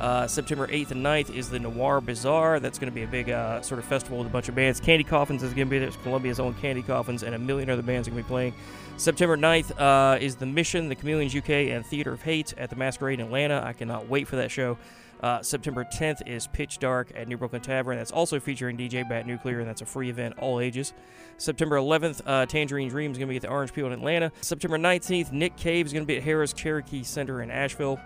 Uh, 0.00 0.26
September 0.26 0.66
8th 0.66 0.90
and 0.90 1.04
9th 1.04 1.34
is 1.34 1.48
the 1.48 1.58
Noir 1.58 2.00
Bazaar. 2.00 2.60
That's 2.60 2.78
going 2.78 2.90
to 2.90 2.94
be 2.94 3.02
a 3.02 3.06
big 3.06 3.30
uh, 3.30 3.62
sort 3.62 3.78
of 3.78 3.86
festival 3.86 4.18
with 4.18 4.26
a 4.26 4.30
bunch 4.30 4.48
of 4.48 4.54
bands. 4.54 4.78
Candy 4.78 5.04
Coffins 5.04 5.42
is 5.42 5.54
going 5.54 5.68
to 5.68 5.70
be 5.70 5.78
there. 5.78 5.88
It's 5.88 5.96
Columbia's 5.98 6.38
own 6.38 6.54
Candy 6.54 6.82
Coffins, 6.82 7.22
and 7.22 7.34
a 7.34 7.38
million 7.38 7.70
other 7.70 7.82
bands 7.82 8.06
are 8.06 8.10
going 8.10 8.22
to 8.22 8.26
be 8.26 8.28
playing. 8.28 8.54
September 8.98 9.36
9th 9.36 9.78
uh, 9.80 10.18
is 10.18 10.36
The 10.36 10.46
Mission, 10.46 10.88
The 10.88 10.94
Chameleons 10.94 11.34
UK, 11.34 11.50
and 11.50 11.84
Theater 11.84 12.12
of 12.12 12.22
Hate 12.22 12.54
at 12.58 12.70
the 12.70 12.76
Masquerade 12.76 13.20
in 13.20 13.26
Atlanta. 13.26 13.62
I 13.64 13.72
cannot 13.72 14.08
wait 14.08 14.28
for 14.28 14.36
that 14.36 14.50
show. 14.50 14.76
Uh, 15.20 15.42
September 15.42 15.84
10th 15.84 16.26
is 16.26 16.46
Pitch 16.46 16.78
Dark 16.78 17.10
at 17.14 17.26
New 17.26 17.38
Brooklyn 17.38 17.62
Tavern. 17.62 17.96
That's 17.96 18.10
also 18.10 18.38
featuring 18.38 18.76
DJ 18.76 19.08
Bat 19.08 19.26
Nuclear, 19.26 19.60
and 19.60 19.68
that's 19.68 19.80
a 19.80 19.86
free 19.86 20.10
event, 20.10 20.34
all 20.38 20.60
ages. 20.60 20.92
September 21.38 21.76
11th, 21.76 22.20
uh, 22.26 22.46
Tangerine 22.46 22.88
Dream 22.88 23.12
is 23.12 23.18
going 23.18 23.28
to 23.28 23.32
be 23.32 23.36
at 23.36 23.42
the 23.42 23.48
Orange 23.48 23.72
Peel 23.72 23.86
in 23.86 23.92
Atlanta. 23.92 24.30
September 24.42 24.78
19th, 24.78 25.32
Nick 25.32 25.56
Cave 25.56 25.86
is 25.86 25.92
going 25.92 26.02
to 26.02 26.06
be 26.06 26.18
at 26.18 26.22
Harrah's 26.22 26.52
Cherokee 26.52 27.02
Center 27.02 27.40
in 27.42 27.50
Asheville. 27.50 27.98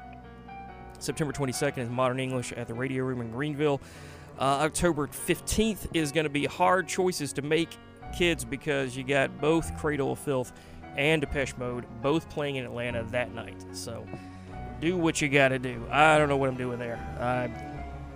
September 1.01 1.33
22nd 1.33 1.79
is 1.79 1.89
Modern 1.89 2.21
English 2.21 2.53
at 2.53 2.69
the 2.69 2.75
Radio 2.75 3.05
Room 3.05 3.21
in 3.21 3.31
Greenville. 3.31 3.81
Uh, 4.39 4.61
October 4.63 5.07
15th 5.07 5.89
is 5.95 6.13
going 6.13 6.25
to 6.25 6.31
be 6.31 6.47
hard 6.47 6.89
choices 6.89 7.33
to 7.35 7.43
make 7.43 7.77
kids 8.17 8.45
because 8.45 8.97
you 8.97 9.05
got 9.05 9.41
both 9.41 9.77
Cradle 9.79 10.13
of 10.13 10.19
Filth 10.19 10.53
and 10.97 11.21
Depeche 11.21 11.57
Mode 11.57 11.87
both 12.03 12.29
playing 12.31 12.57
in 12.57 12.65
Atlanta 12.65 13.03
that 13.05 13.35
night. 13.35 13.65
So 13.73 14.07
do 14.81 14.97
what 14.97 15.21
you 15.21 15.29
got 15.29 15.49
to 15.49 15.59
do. 15.59 15.87
I 15.91 16.19
don't 16.19 16.29
know 16.29 16.37
what 16.37 16.49
I'm 16.49 16.57
doing 16.57 16.79
there. 16.79 16.97
I 17.21 17.51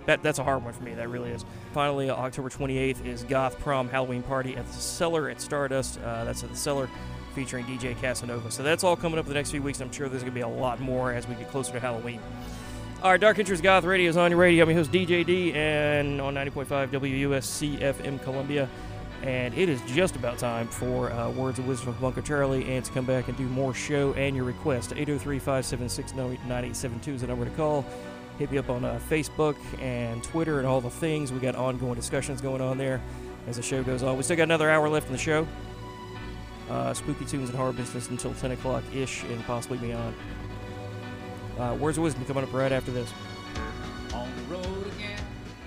that, 0.05 0.21
that's 0.21 0.37
a 0.37 0.43
hard 0.43 0.63
one 0.63 0.73
for 0.73 0.83
me. 0.83 0.93
That 0.93 1.09
really 1.09 1.31
is. 1.31 1.45
Finally, 1.73 2.09
October 2.11 2.49
28th 2.49 3.03
is 3.05 3.23
Goth 3.23 3.59
Prom 3.59 3.89
Halloween 3.89 4.21
Party 4.21 4.55
at 4.55 4.67
the 4.67 4.73
Cellar 4.73 5.29
at 5.29 5.41
Stardust. 5.41 5.99
Uh, 5.99 6.23
that's 6.25 6.43
at 6.43 6.51
the 6.51 6.55
Cellar 6.55 6.89
featuring 7.33 7.65
DJ 7.65 7.99
Casanova. 7.99 8.51
So 8.51 8.63
that's 8.63 8.83
all 8.83 8.95
coming 8.95 9.17
up 9.17 9.25
in 9.25 9.29
the 9.29 9.35
next 9.35 9.51
few 9.51 9.61
weeks. 9.61 9.81
I'm 9.81 9.91
sure 9.91 10.07
there's 10.07 10.21
going 10.21 10.31
to 10.31 10.35
be 10.35 10.41
a 10.41 10.47
lot 10.47 10.79
more 10.79 11.11
as 11.11 11.27
we 11.27 11.35
get 11.35 11.49
closer 11.49 11.73
to 11.73 11.79
Halloween. 11.79 12.19
All 13.03 13.11
right, 13.11 13.19
Dark 13.21 13.37
Entries 13.37 13.61
Goth 13.61 13.83
Radio 13.83 14.09
is 14.09 14.17
on 14.17 14.31
your 14.31 14.39
radio. 14.39 14.63
I'm 14.63 14.69
your 14.69 14.79
host, 14.79 14.91
DJ 14.91 15.23
D, 15.23 15.53
and 15.53 16.19
on 16.19 16.33
90.5 16.33 16.89
WUSC 16.89 17.79
FM 17.79 18.23
Columbia. 18.23 18.67
And 19.21 19.53
it 19.53 19.69
is 19.69 19.79
just 19.81 20.15
about 20.15 20.39
time 20.39 20.67
for 20.67 21.11
uh, 21.11 21.29
Words 21.29 21.59
of 21.59 21.67
Wisdom 21.67 21.93
from 21.93 22.01
Bunker 22.01 22.21
Charlie 22.21 22.67
and 22.73 22.83
to 22.83 22.91
come 22.91 23.05
back 23.05 23.27
and 23.27 23.37
do 23.37 23.47
more 23.47 23.73
show 23.73 24.13
and 24.13 24.35
your 24.35 24.45
request. 24.45 24.93
803 24.93 25.37
576 25.37 26.13
9872 26.13 27.13
is 27.13 27.21
the 27.21 27.27
number 27.27 27.45
to 27.45 27.51
call. 27.51 27.85
Hit 28.39 28.51
me 28.51 28.57
up 28.57 28.69
on 28.69 28.83
uh, 28.83 28.99
Facebook 29.09 29.55
and 29.79 30.23
Twitter 30.23 30.57
and 30.57 30.67
all 30.67 30.81
the 30.81 30.89
things. 30.89 31.31
We 31.31 31.39
got 31.39 31.55
ongoing 31.55 31.95
discussions 31.95 32.41
going 32.41 32.61
on 32.61 32.77
there 32.77 33.01
as 33.45 33.57
the 33.57 33.61
show 33.61 33.83
goes 33.83 34.01
on. 34.03 34.17
We 34.17 34.23
still 34.23 34.37
got 34.37 34.43
another 34.43 34.69
hour 34.69 34.89
left 34.89 35.07
in 35.07 35.11
the 35.11 35.19
show. 35.19 35.47
Uh, 36.69 36.93
spooky 36.93 37.25
tunes 37.25 37.49
and 37.49 37.57
horror 37.57 37.73
business 37.73 38.09
until 38.09 38.33
10 38.33 38.51
o'clock 38.51 38.83
ish 38.95 39.23
and 39.25 39.43
possibly 39.43 39.77
beyond. 39.77 40.15
Uh, 41.59 41.75
Words 41.79 41.97
of 41.97 42.03
Wisdom 42.03 42.25
coming 42.25 42.43
up 42.43 42.53
right 42.53 42.73
after 42.73 42.91
this. 42.91 43.13
On 44.13 44.29
the 44.35 44.43
road 44.53 44.87
again. 44.87 45.17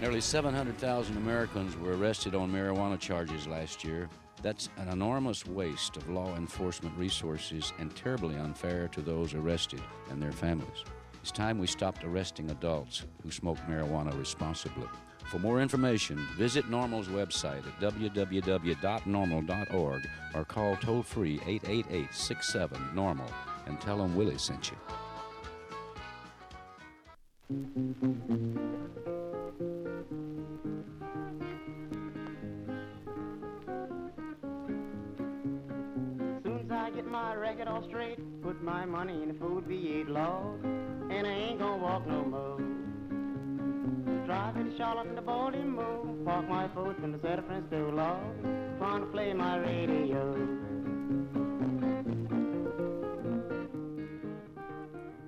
Nearly 0.02 0.20
700,000 0.20 1.16
Americans 1.16 1.78
were 1.78 1.97
arrested 1.97 2.35
on 2.35 2.52
marijuana 2.52 3.01
charges 3.01 3.47
last 3.47 3.82
year. 3.85 4.10
That's 4.43 4.69
an 4.77 4.89
enormous 4.89 5.47
waste 5.47 5.97
of 5.97 6.10
law 6.10 6.36
enforcement 6.36 6.94
resources 6.98 7.73
and 7.78 7.97
terribly 7.97 8.36
unfair 8.36 8.89
to 8.89 9.01
those 9.01 9.32
arrested 9.32 9.81
and 10.10 10.23
their 10.23 10.32
families. 10.32 10.85
It's 11.23 11.32
time 11.32 11.59
we 11.59 11.66
stopped 11.66 12.05
arresting 12.05 12.51
adults 12.51 13.06
who 13.23 13.31
smoke 13.31 13.56
marijuana 13.69 14.15
responsibly. 14.19 14.89
For 15.24 15.39
more 15.39 15.62
information, 15.62 16.19
visit 16.36 16.70
NORML's 16.70 17.09
website 17.09 17.66
at 17.66 17.81
www.norml.org 17.81 20.09
or 20.35 20.44
call 20.44 20.77
toll 20.77 21.02
free 21.02 21.40
888 21.47 22.15
67 22.15 22.90
Normal 22.94 23.31
and 23.66 23.81
tell 23.81 23.97
them 23.98 24.15
Willie 24.15 24.39
sent 24.39 24.70
you. 24.70 24.77
Soon 27.48 27.64
as 36.44 36.70
I 36.70 36.90
get 36.94 37.06
my 37.06 37.34
record 37.34 37.66
all 37.68 37.82
straight, 37.88 38.18
put 38.42 38.62
my 38.62 38.84
money 38.84 39.22
in 39.22 39.30
a 39.30 39.34
food 39.34 39.64
V8 39.64 40.10
log, 40.10 40.62
and 41.10 41.26
I 41.26 41.30
ain't 41.30 41.58
gonna 41.58 41.82
walk 41.82 42.06
no 42.06 42.22
more. 42.22 42.60
Drive 44.26 44.56
to 44.56 44.76
Charlotte 44.76 45.06
in 45.06 45.14
the 45.14 45.22
Baltimore, 45.22 46.04
park 46.26 46.46
my 46.50 46.68
foot 46.74 46.98
in 47.02 47.12
the 47.12 47.18
San 47.22 47.42
Francisco 47.44 47.90
log, 47.92 48.20
to 49.00 49.06
play 49.10 49.32
my 49.32 49.56
radio. 49.56 50.34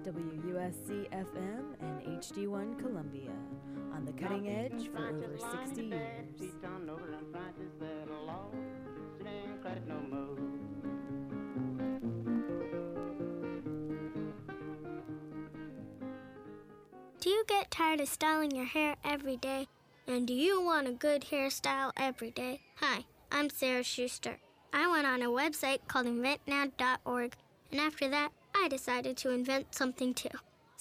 WUSC 0.04 1.08
FM 1.10 1.64
and 1.79 1.79
HD1 2.20 2.78
Columbia 2.78 3.30
on 3.94 4.04
the 4.04 4.12
cutting 4.12 4.46
edge 4.46 4.90
for 4.92 5.08
over 5.08 5.38
60 5.38 5.82
years. 5.82 6.26
Feet 6.38 6.60
turned 6.60 6.90
over 6.90 7.14
and 7.14 7.32
Francis 7.32 7.72
said, 7.78 8.08
Lord, 8.26 8.54
it 9.20 9.26
ain't 9.26 9.62
credit 9.62 9.88
no 9.88 9.98
more. 10.00 10.36
Do 17.20 17.30
you 17.30 17.42
get 17.48 17.70
tired 17.70 18.00
of 18.00 18.08
styling 18.08 18.50
your 18.50 18.66
hair 18.66 18.96
every 19.02 19.38
day? 19.38 19.66
And 20.06 20.26
do 20.26 20.34
you 20.34 20.60
want 20.60 20.88
a 20.88 20.92
good 20.92 21.22
hairstyle 21.22 21.92
every 21.96 22.32
day? 22.32 22.60
Hi, 22.76 23.06
I'm 23.32 23.48
Sarah 23.48 23.82
Schuster. 23.82 24.38
I 24.74 24.90
went 24.90 25.06
on 25.06 25.22
a 25.22 25.28
website 25.28 25.88
called 25.88 26.04
inventnow.org, 26.04 27.34
and 27.72 27.80
after 27.80 28.10
that, 28.10 28.32
I 28.54 28.68
decided 28.68 29.16
to 29.18 29.30
invent 29.30 29.74
something 29.74 30.12
too. 30.12 30.28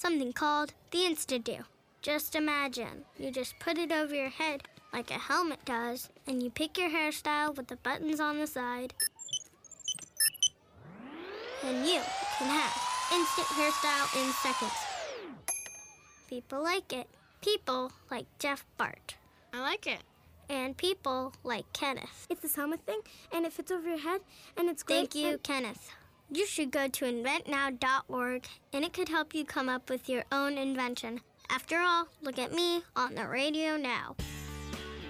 Something 0.00 0.32
called 0.32 0.72
the 0.92 1.00
Insta-Do. 1.00 1.56
Just 2.00 2.34
imagine, 2.34 3.04
you 3.18 3.30
just 3.30 3.58
put 3.58 3.76
it 3.76 3.92
over 3.92 4.14
your 4.14 4.30
head 4.30 4.62
like 4.94 5.10
a 5.10 5.18
helmet 5.18 5.62
does, 5.66 6.08
and 6.26 6.42
you 6.42 6.48
pick 6.48 6.78
your 6.78 6.88
hairstyle 6.88 7.54
with 7.54 7.68
the 7.68 7.76
buttons 7.76 8.18
on 8.18 8.38
the 8.38 8.46
side, 8.46 8.94
and 11.62 11.86
you 11.86 12.00
can 12.38 12.48
have 12.48 12.82
instant 13.12 13.46
hairstyle 13.48 14.24
in 14.24 14.32
seconds. 14.32 14.72
People 16.30 16.62
like 16.62 16.94
it. 16.94 17.06
People 17.42 17.92
like 18.10 18.24
Jeff 18.38 18.64
Bart. 18.78 19.16
I 19.52 19.60
like 19.60 19.86
it. 19.86 20.00
And 20.48 20.78
people 20.78 21.34
like 21.44 21.70
Kenneth. 21.74 22.26
It's 22.30 22.40
this 22.40 22.54
helmet 22.54 22.80
thing, 22.86 23.00
and 23.34 23.44
it 23.44 23.52
fits 23.52 23.70
over 23.70 23.86
your 23.86 23.98
head, 23.98 24.22
and 24.56 24.70
it's 24.70 24.82
great. 24.82 25.12
Thank 25.12 25.14
you, 25.14 25.36
Kenneth. 25.42 25.90
You 26.32 26.46
should 26.46 26.70
go 26.70 26.86
to 26.86 27.04
inventnow.org, 27.06 28.46
and 28.72 28.84
it 28.84 28.92
could 28.92 29.08
help 29.08 29.34
you 29.34 29.44
come 29.44 29.68
up 29.68 29.90
with 29.90 30.08
your 30.08 30.22
own 30.30 30.58
invention. 30.58 31.20
After 31.50 31.80
all, 31.80 32.06
look 32.22 32.38
at 32.38 32.52
me 32.52 32.84
on 32.94 33.16
the 33.16 33.26
radio 33.26 33.76
now. 33.76 34.14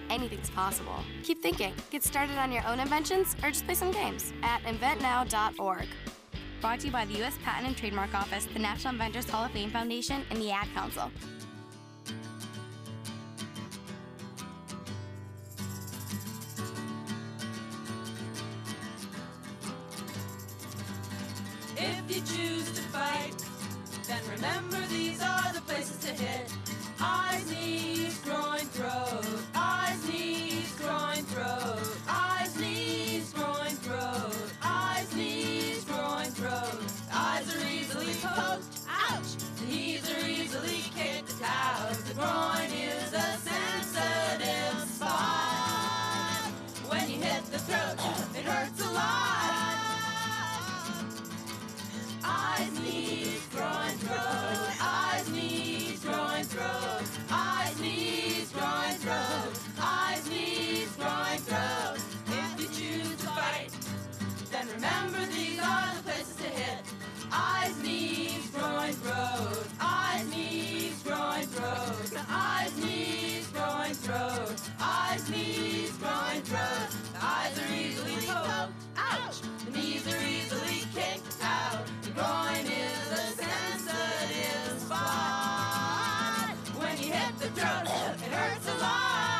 Anything's 0.09 0.49
possible. 0.49 0.97
Keep 1.23 1.43
thinking. 1.43 1.73
Get 1.91 2.03
started 2.03 2.39
on 2.39 2.51
your 2.51 2.65
own 2.67 2.79
inventions 2.79 3.35
or 3.43 3.49
just 3.49 3.65
play 3.65 3.75
some 3.75 3.91
games 3.91 4.33
at 4.41 4.63
inventnow.org. 4.63 5.87
Brought 6.59 6.79
to 6.79 6.87
you 6.87 6.91
by 6.91 7.05
the 7.05 7.13
U.S. 7.19 7.37
Patent 7.43 7.67
and 7.67 7.77
Trademark 7.77 8.15
Office, 8.15 8.45
the 8.45 8.59
National 8.59 8.93
Inventors 8.93 9.29
Hall 9.29 9.45
of 9.45 9.51
Fame 9.51 9.69
Foundation, 9.69 10.23
and 10.31 10.41
the 10.41 10.51
Ad 10.51 10.67
Council. 10.73 11.11
If 21.83 22.15
you 22.15 22.21
choose 22.21 22.71
to 22.73 22.81
fight, 22.93 23.33
then 24.07 24.21
remember 24.35 24.77
these 24.87 25.19
are 25.19 25.51
the 25.51 25.61
places 25.61 25.97
to 26.05 26.13
hit. 26.13 26.53
Eyes, 26.99 27.49
knees, 27.49 28.19
groin, 28.19 28.65
throat. 28.77 29.25
Eyes, 29.55 30.07
knees, 30.07 30.75
groin, 30.75 31.23
throat. 31.25 31.97
Eyes, 32.07 32.55
knees, 32.59 33.33
groin, 33.33 33.75
throat. 33.81 34.35
Eyes, 34.61 35.15
knees, 35.15 35.83
groin, 35.85 36.29
throat. 36.37 36.83
Eyes 37.11 37.55
are 37.55 37.67
easily 37.67 38.13
poked. 38.21 38.81
Ouch! 38.87 39.31
The 39.59 39.65
knees 39.65 40.07
are 40.11 40.27
easily 40.27 40.83
kicked 40.95 41.41
out. 41.43 41.93
The 41.93 42.13
groin 42.13 42.69
is 42.77 43.11
a 43.11 43.37
sensitive 43.41 43.70
Eyes, 52.33 52.79
knees, 52.79 53.47
groin, 53.53 53.95
throat. 54.03 54.69
Eyes, 54.81 55.29
knees, 55.31 55.99
groin, 56.05 56.43
throat. 56.45 57.03
Eyes, 57.29 57.79
knees, 57.81 58.51
groin, 58.53 58.95
throat. 59.03 59.59
Eyes, 59.79 60.29
knees, 60.29 60.89
groin, 60.95 61.37
throat. 61.49 61.97
If 62.27 62.61
you 62.61 62.67
choose 62.67 63.15
to 63.17 63.27
fight, 63.27 63.71
then 64.51 64.67
remember 64.75 65.25
these 65.25 65.59
are 65.59 65.95
the 65.97 66.03
places 66.03 66.35
to 66.37 66.43
hit. 66.43 66.83
Eyes, 67.33 67.75
knees, 67.83 68.49
groin, 68.55 68.93
throat. 68.93 69.67
Eyes, 69.81 70.29
knees, 70.29 71.03
groin, 71.03 71.43
throat. 71.43 72.23
Eyes, 72.29 72.77
knees, 72.77 73.47
groin, 73.47 73.93
throat. 73.93 74.61
Eyes, 74.79 75.29
knees, 75.29 75.91
groin, 75.97 76.41
throat. 76.43 77.00
Groin 82.13 82.65
is 82.65 83.11
a 83.11 83.25
sensitive 83.41 84.79
spot. 84.79 86.55
When 86.77 86.97
you 86.97 87.13
hit 87.13 87.37
the 87.39 87.47
throat, 87.47 87.87
it 88.25 88.31
hurts 88.31 88.67
a 88.67 88.77
lot. 88.79 89.30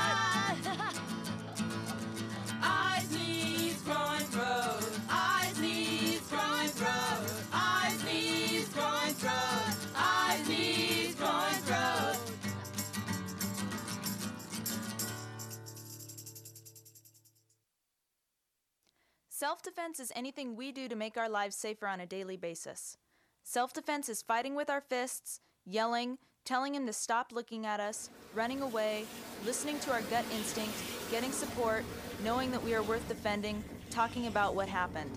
Self 19.42 19.64
defense 19.64 20.00
is 20.00 20.12
anything 20.16 20.56
we 20.56 20.72
do 20.72 20.88
to 20.88 20.96
make 20.96 21.18
our 21.18 21.28
lives 21.28 21.56
safer 21.56 21.88
on 21.88 22.00
a 22.00 22.06
daily 22.06 22.38
basis. 22.38 22.98
Self 23.42 23.74
defense 23.74 24.08
is 24.08 24.22
fighting 24.22 24.54
with 24.54 24.70
our 24.70 24.82
fists, 24.82 25.40
yelling, 25.66 26.20
telling 26.46 26.76
him 26.76 26.86
to 26.86 26.94
stop 26.94 27.32
looking 27.32 27.66
at 27.66 27.80
us, 27.80 28.12
running 28.36 28.62
away, 28.62 29.04
listening 29.44 29.80
to 29.80 29.92
our 29.94 30.04
gut 30.12 30.26
instinct, 30.32 30.76
getting 31.10 31.32
support, 31.32 31.84
knowing 32.24 32.52
that 32.52 32.62
we 32.62 32.76
are 32.76 32.84
worth 32.84 33.08
defending, 33.08 33.64
talking 33.90 34.28
about 34.28 34.54
what 34.54 34.70
happened. 34.70 35.10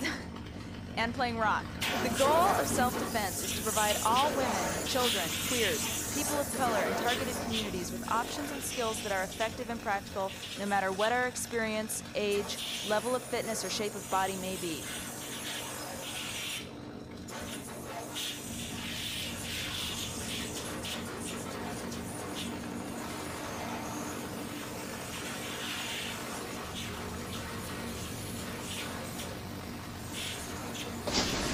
and 0.96 1.12
playing 1.12 1.36
rock. 1.36 1.64
The 2.04 2.18
goal 2.18 2.30
of 2.30 2.66
self 2.66 2.98
defense 2.98 3.44
is 3.44 3.52
to 3.58 3.62
provide 3.64 3.96
all 4.06 4.30
women, 4.30 4.86
children, 4.86 5.26
queers, 5.48 5.97
people 6.18 6.40
of 6.40 6.58
color, 6.58 6.80
and 6.84 6.96
targeted 6.96 7.34
communities 7.44 7.92
with 7.92 8.10
options 8.10 8.50
and 8.50 8.60
skills 8.60 9.00
that 9.04 9.12
are 9.12 9.22
effective 9.22 9.70
and 9.70 9.80
practical 9.80 10.32
no 10.58 10.66
matter 10.66 10.90
what 10.90 11.12
our 11.12 11.28
experience, 11.28 12.02
age, 12.16 12.58
level 12.88 13.14
of 13.14 13.22
fitness, 13.22 13.64
or 13.64 13.70
shape 13.70 13.94
of 13.94 14.10
body 14.10 14.34
may 14.42 14.56
be. 14.56 14.82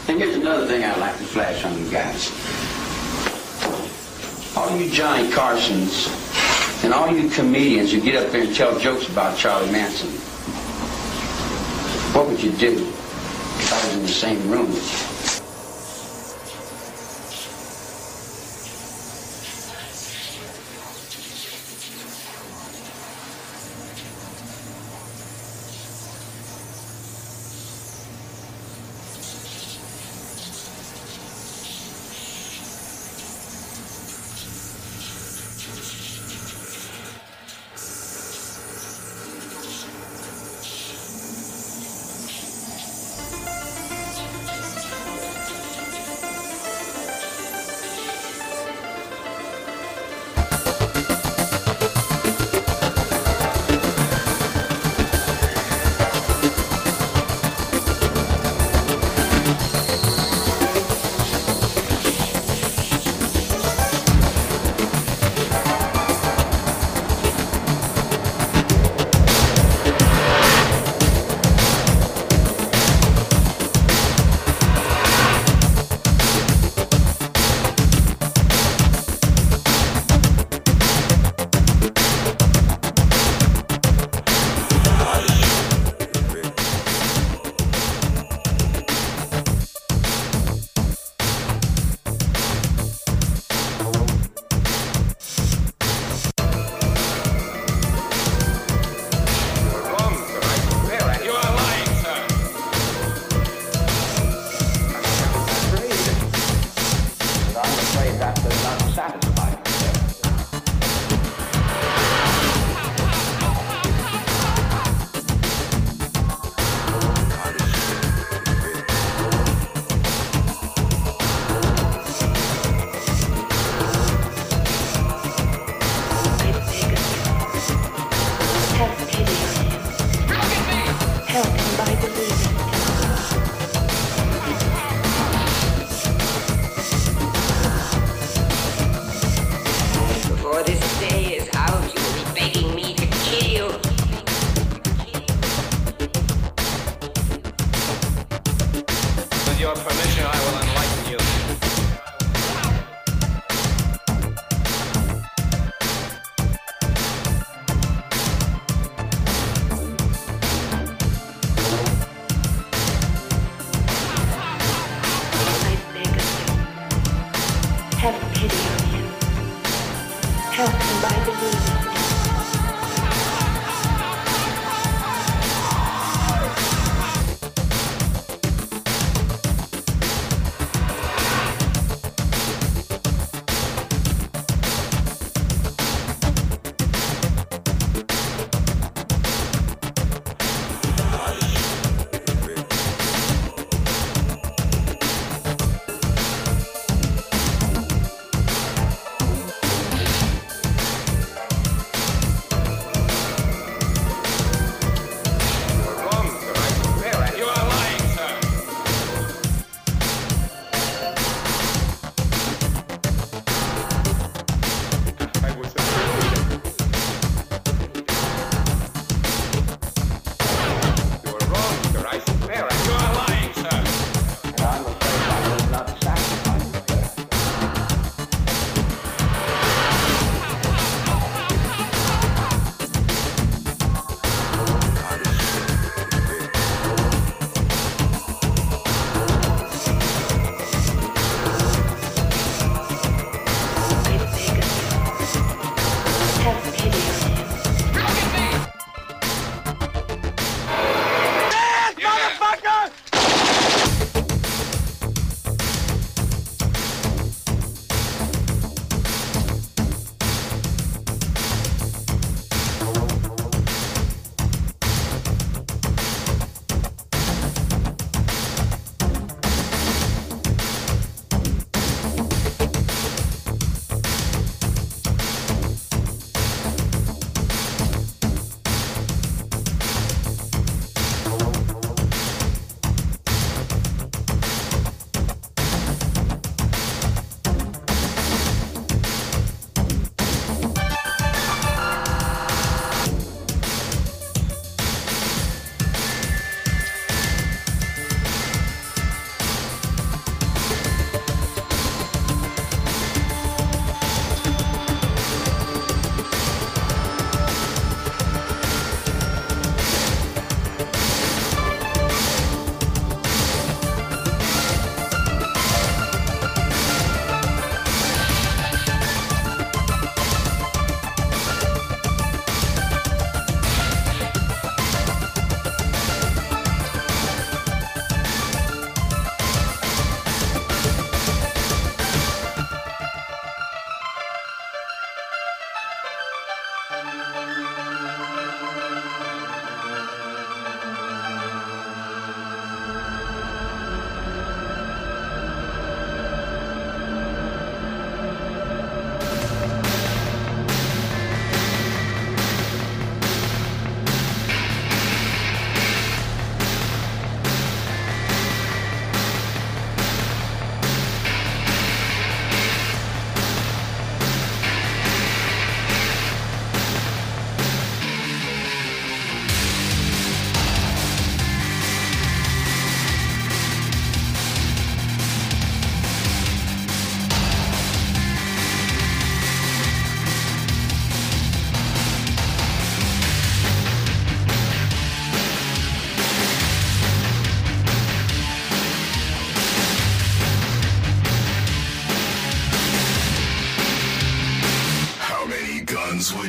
And 0.09 0.19
here's 0.19 0.37
another 0.37 0.67
thing 0.67 0.83
I'd 0.85 0.99
like 0.99 1.19
to 1.19 1.25
flash 1.25 1.65
on 1.67 1.79
you 1.79 1.91
guys. 1.91 2.65
All 4.75 4.81
you 4.81 4.91
Johnny 4.91 5.31
Carsons 5.31 6.09
and 6.83 6.93
all 6.93 7.09
you 7.09 7.31
comedians 7.31 7.93
who 7.93 8.01
get 8.01 8.17
up 8.17 8.33
there 8.33 8.43
and 8.43 8.53
tell 8.57 8.77
jokes 8.77 9.09
about 9.09 9.39
Charlie 9.39 9.71
Manson, 9.71 10.11
what 12.13 12.27
would 12.27 12.43
you 12.43 12.51
do 12.51 12.73
if 12.73 13.73
I 13.73 13.87
was 13.87 13.95
in 13.95 14.03
the 14.03 14.09
same 14.09 14.51
room 14.51 14.67
with 14.67 15.09
you? 15.09 15.14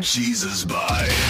Jesus 0.05 0.63
buy? 0.63 1.24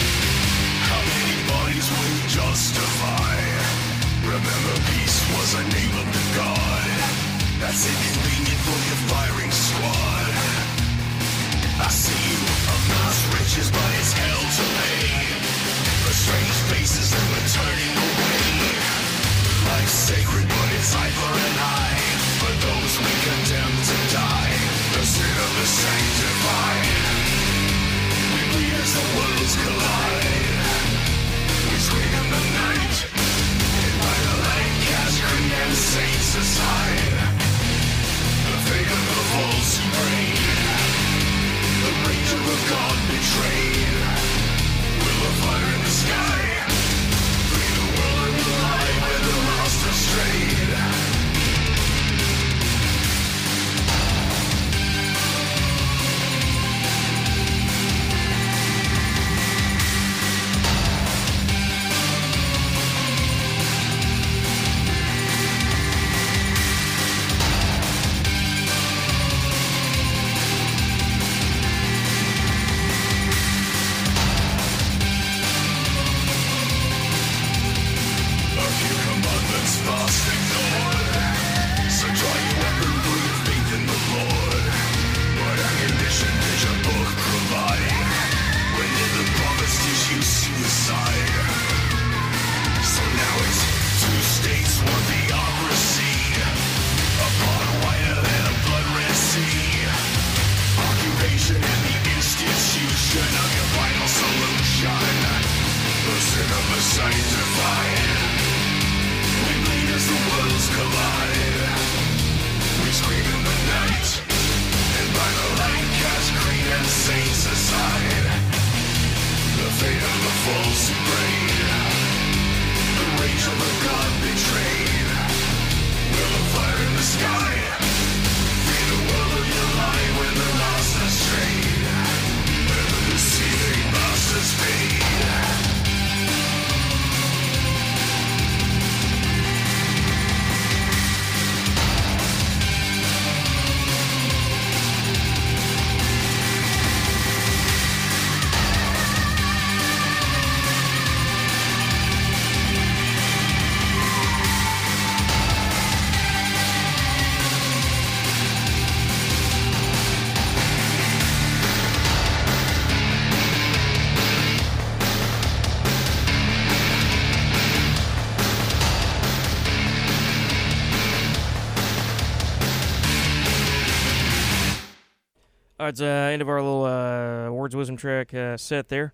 It's 175.96 176.02
uh, 176.02 176.30
end 176.34 176.42
of 176.42 176.50
our 176.50 176.62
little 176.62 176.84
uh, 176.84 177.50
Words 177.52 177.74
Wisdom 177.74 177.96
track 177.96 178.34
uh, 178.34 178.58
set 178.58 178.90
there. 178.90 179.14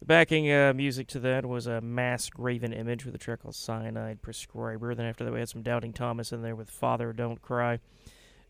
The 0.00 0.04
backing 0.04 0.50
uh, 0.50 0.72
music 0.74 1.06
to 1.10 1.20
that 1.20 1.46
was 1.46 1.68
a 1.68 1.80
Mass 1.80 2.28
Graven 2.28 2.72
Image 2.72 3.04
with 3.04 3.14
a 3.14 3.18
track 3.18 3.42
called 3.42 3.54
Cyanide 3.54 4.20
Prescriber. 4.20 4.96
Then 4.96 5.06
after 5.06 5.24
that, 5.24 5.32
we 5.32 5.38
had 5.38 5.48
some 5.48 5.62
Doubting 5.62 5.92
Thomas 5.92 6.32
in 6.32 6.42
there 6.42 6.56
with 6.56 6.70
Father 6.70 7.12
Don't 7.12 7.40
Cry. 7.40 7.78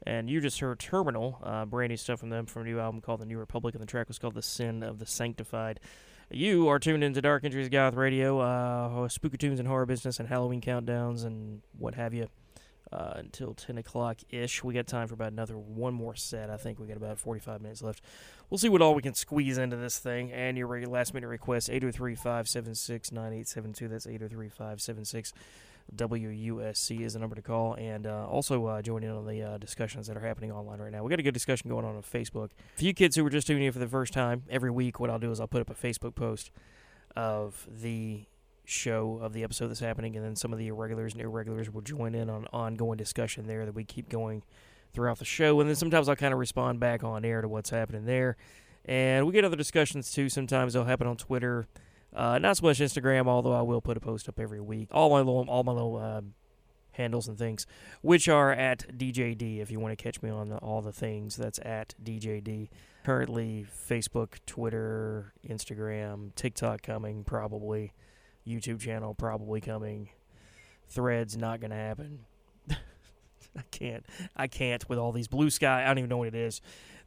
And 0.06 0.30
you 0.30 0.40
just 0.40 0.60
heard 0.60 0.78
Terminal, 0.78 1.40
uh, 1.42 1.66
brand 1.66 1.90
new 1.90 1.98
stuff 1.98 2.20
from 2.20 2.30
them 2.30 2.46
from 2.46 2.62
a 2.62 2.64
new 2.64 2.80
album 2.80 3.02
called 3.02 3.20
The 3.20 3.26
New 3.26 3.36
Republic, 3.36 3.74
and 3.74 3.82
the 3.82 3.86
track 3.86 4.08
was 4.08 4.18
called 4.18 4.32
The 4.32 4.40
Sin 4.40 4.82
of 4.82 4.98
the 4.98 5.04
Sanctified. 5.04 5.78
You 6.30 6.68
are 6.68 6.78
tuned 6.78 7.04
into 7.04 7.20
Dark 7.20 7.44
Entries 7.44 7.68
Goth 7.68 7.92
Radio, 7.92 8.38
uh, 8.38 9.08
spooky 9.08 9.36
tunes 9.36 9.58
and 9.58 9.68
horror 9.68 9.84
business, 9.84 10.18
and 10.18 10.26
Halloween 10.26 10.62
countdowns, 10.62 11.22
and 11.22 11.60
what 11.78 11.96
have 11.96 12.14
you 12.14 12.28
uh, 12.92 13.12
until 13.16 13.54
10 13.54 13.78
o'clock 13.78 14.18
ish. 14.30 14.64
We 14.64 14.74
got 14.74 14.86
time 14.86 15.08
for 15.08 15.14
about 15.14 15.32
another 15.32 15.58
one 15.58 15.94
more 15.94 16.14
set. 16.14 16.50
I 16.50 16.56
think 16.56 16.78
we 16.78 16.86
got 16.86 16.96
about 16.96 17.18
45 17.18 17.60
minutes 17.60 17.82
left. 17.82 18.02
We'll 18.50 18.58
see 18.58 18.68
what 18.68 18.82
all 18.82 18.94
we 18.94 19.02
can 19.02 19.14
squeeze 19.14 19.58
into 19.58 19.76
this 19.76 19.98
thing. 19.98 20.32
And 20.32 20.56
your 20.56 20.86
last 20.86 21.14
minute 21.14 21.28
request 21.28 21.68
803 21.70 22.14
576 22.14 23.12
9872. 23.12 23.88
That's 23.88 24.06
803 24.06 24.48
576 24.48 25.32
WUSC 25.94 27.00
is 27.00 27.14
the 27.14 27.18
number 27.18 27.36
to 27.36 27.42
call. 27.42 27.74
And 27.74 28.06
uh, 28.06 28.26
also 28.26 28.66
uh, 28.66 28.82
join 28.82 29.02
in 29.02 29.10
on 29.10 29.26
the 29.26 29.42
uh, 29.42 29.58
discussions 29.58 30.06
that 30.06 30.16
are 30.16 30.20
happening 30.26 30.52
online 30.52 30.80
right 30.80 30.92
now. 30.92 31.02
we 31.02 31.10
got 31.10 31.18
a 31.18 31.22
good 31.22 31.34
discussion 31.34 31.68
going 31.68 31.84
on 31.84 31.96
on 31.96 32.02
Facebook. 32.02 32.50
For 32.76 32.84
you 32.84 32.94
kids 32.94 33.16
who 33.16 33.24
were 33.24 33.30
just 33.30 33.46
tuning 33.46 33.64
in 33.64 33.72
for 33.72 33.78
the 33.78 33.88
first 33.88 34.12
time, 34.12 34.44
every 34.50 34.70
week 34.70 35.00
what 35.00 35.10
I'll 35.10 35.18
do 35.18 35.30
is 35.30 35.40
I'll 35.40 35.46
put 35.46 35.60
up 35.60 35.70
a 35.70 35.74
Facebook 35.74 36.14
post 36.14 36.50
of 37.16 37.66
the 37.70 38.24
show 38.68 39.18
of 39.22 39.32
the 39.32 39.42
episode 39.42 39.68
that's 39.68 39.80
happening, 39.80 40.16
and 40.16 40.24
then 40.24 40.36
some 40.36 40.52
of 40.52 40.58
the 40.58 40.68
irregulars 40.68 41.12
and 41.12 41.22
irregulars 41.22 41.70
will 41.72 41.80
join 41.80 42.14
in 42.14 42.28
on 42.28 42.46
ongoing 42.52 42.96
discussion 42.96 43.46
there 43.46 43.64
that 43.64 43.74
we 43.74 43.84
keep 43.84 44.08
going 44.08 44.42
throughout 44.92 45.18
the 45.18 45.24
show. 45.24 45.60
And 45.60 45.68
then 45.68 45.76
sometimes 45.76 46.08
I'll 46.08 46.16
kind 46.16 46.32
of 46.32 46.38
respond 46.38 46.80
back 46.80 47.02
on 47.04 47.24
air 47.24 47.40
to 47.40 47.48
what's 47.48 47.70
happening 47.70 48.04
there. 48.04 48.36
And 48.84 49.26
we 49.26 49.32
get 49.32 49.44
other 49.44 49.56
discussions 49.56 50.12
too. 50.12 50.28
Sometimes 50.28 50.72
they'll 50.72 50.84
happen 50.84 51.06
on 51.06 51.16
Twitter, 51.16 51.66
uh, 52.14 52.38
not 52.38 52.56
so 52.56 52.66
much 52.66 52.78
Instagram, 52.78 53.26
although 53.26 53.52
I 53.52 53.62
will 53.62 53.80
put 53.80 53.96
a 53.96 54.00
post 54.00 54.28
up 54.28 54.40
every 54.40 54.60
week. 54.60 54.88
All 54.92 55.10
my 55.10 55.18
little, 55.18 55.44
all 55.48 55.62
my 55.62 55.72
little 55.72 55.96
uh, 55.96 56.22
handles 56.92 57.28
and 57.28 57.38
things, 57.38 57.66
which 58.02 58.28
are 58.28 58.50
at 58.52 58.96
DJD. 58.96 59.60
If 59.60 59.70
you 59.70 59.78
want 59.80 59.96
to 59.96 60.02
catch 60.02 60.22
me 60.22 60.30
on 60.30 60.48
the, 60.48 60.56
all 60.58 60.82
the 60.82 60.92
things, 60.92 61.36
that's 61.36 61.58
at 61.60 61.94
DJD. 62.02 62.68
Currently, 63.04 63.66
Facebook, 63.88 64.38
Twitter, 64.46 65.32
Instagram, 65.46 66.34
TikTok 66.34 66.82
coming 66.82 67.24
probably. 67.24 67.92
YouTube 68.48 68.80
channel 68.80 69.14
probably 69.14 69.60
coming. 69.60 70.10
Threads 70.88 71.36
not 71.36 71.60
going 71.60 71.70
to 71.70 71.76
happen. 71.76 72.20
I 72.70 73.62
can't. 73.70 74.04
I 74.36 74.46
can't 74.46 74.88
with 74.88 74.98
all 74.98 75.12
these 75.12 75.28
blue 75.28 75.50
sky. 75.50 75.84
I 75.84 75.88
don't 75.88 75.98
even 75.98 76.10
know 76.10 76.18
what 76.18 76.28
it 76.28 76.34
is. 76.34 76.60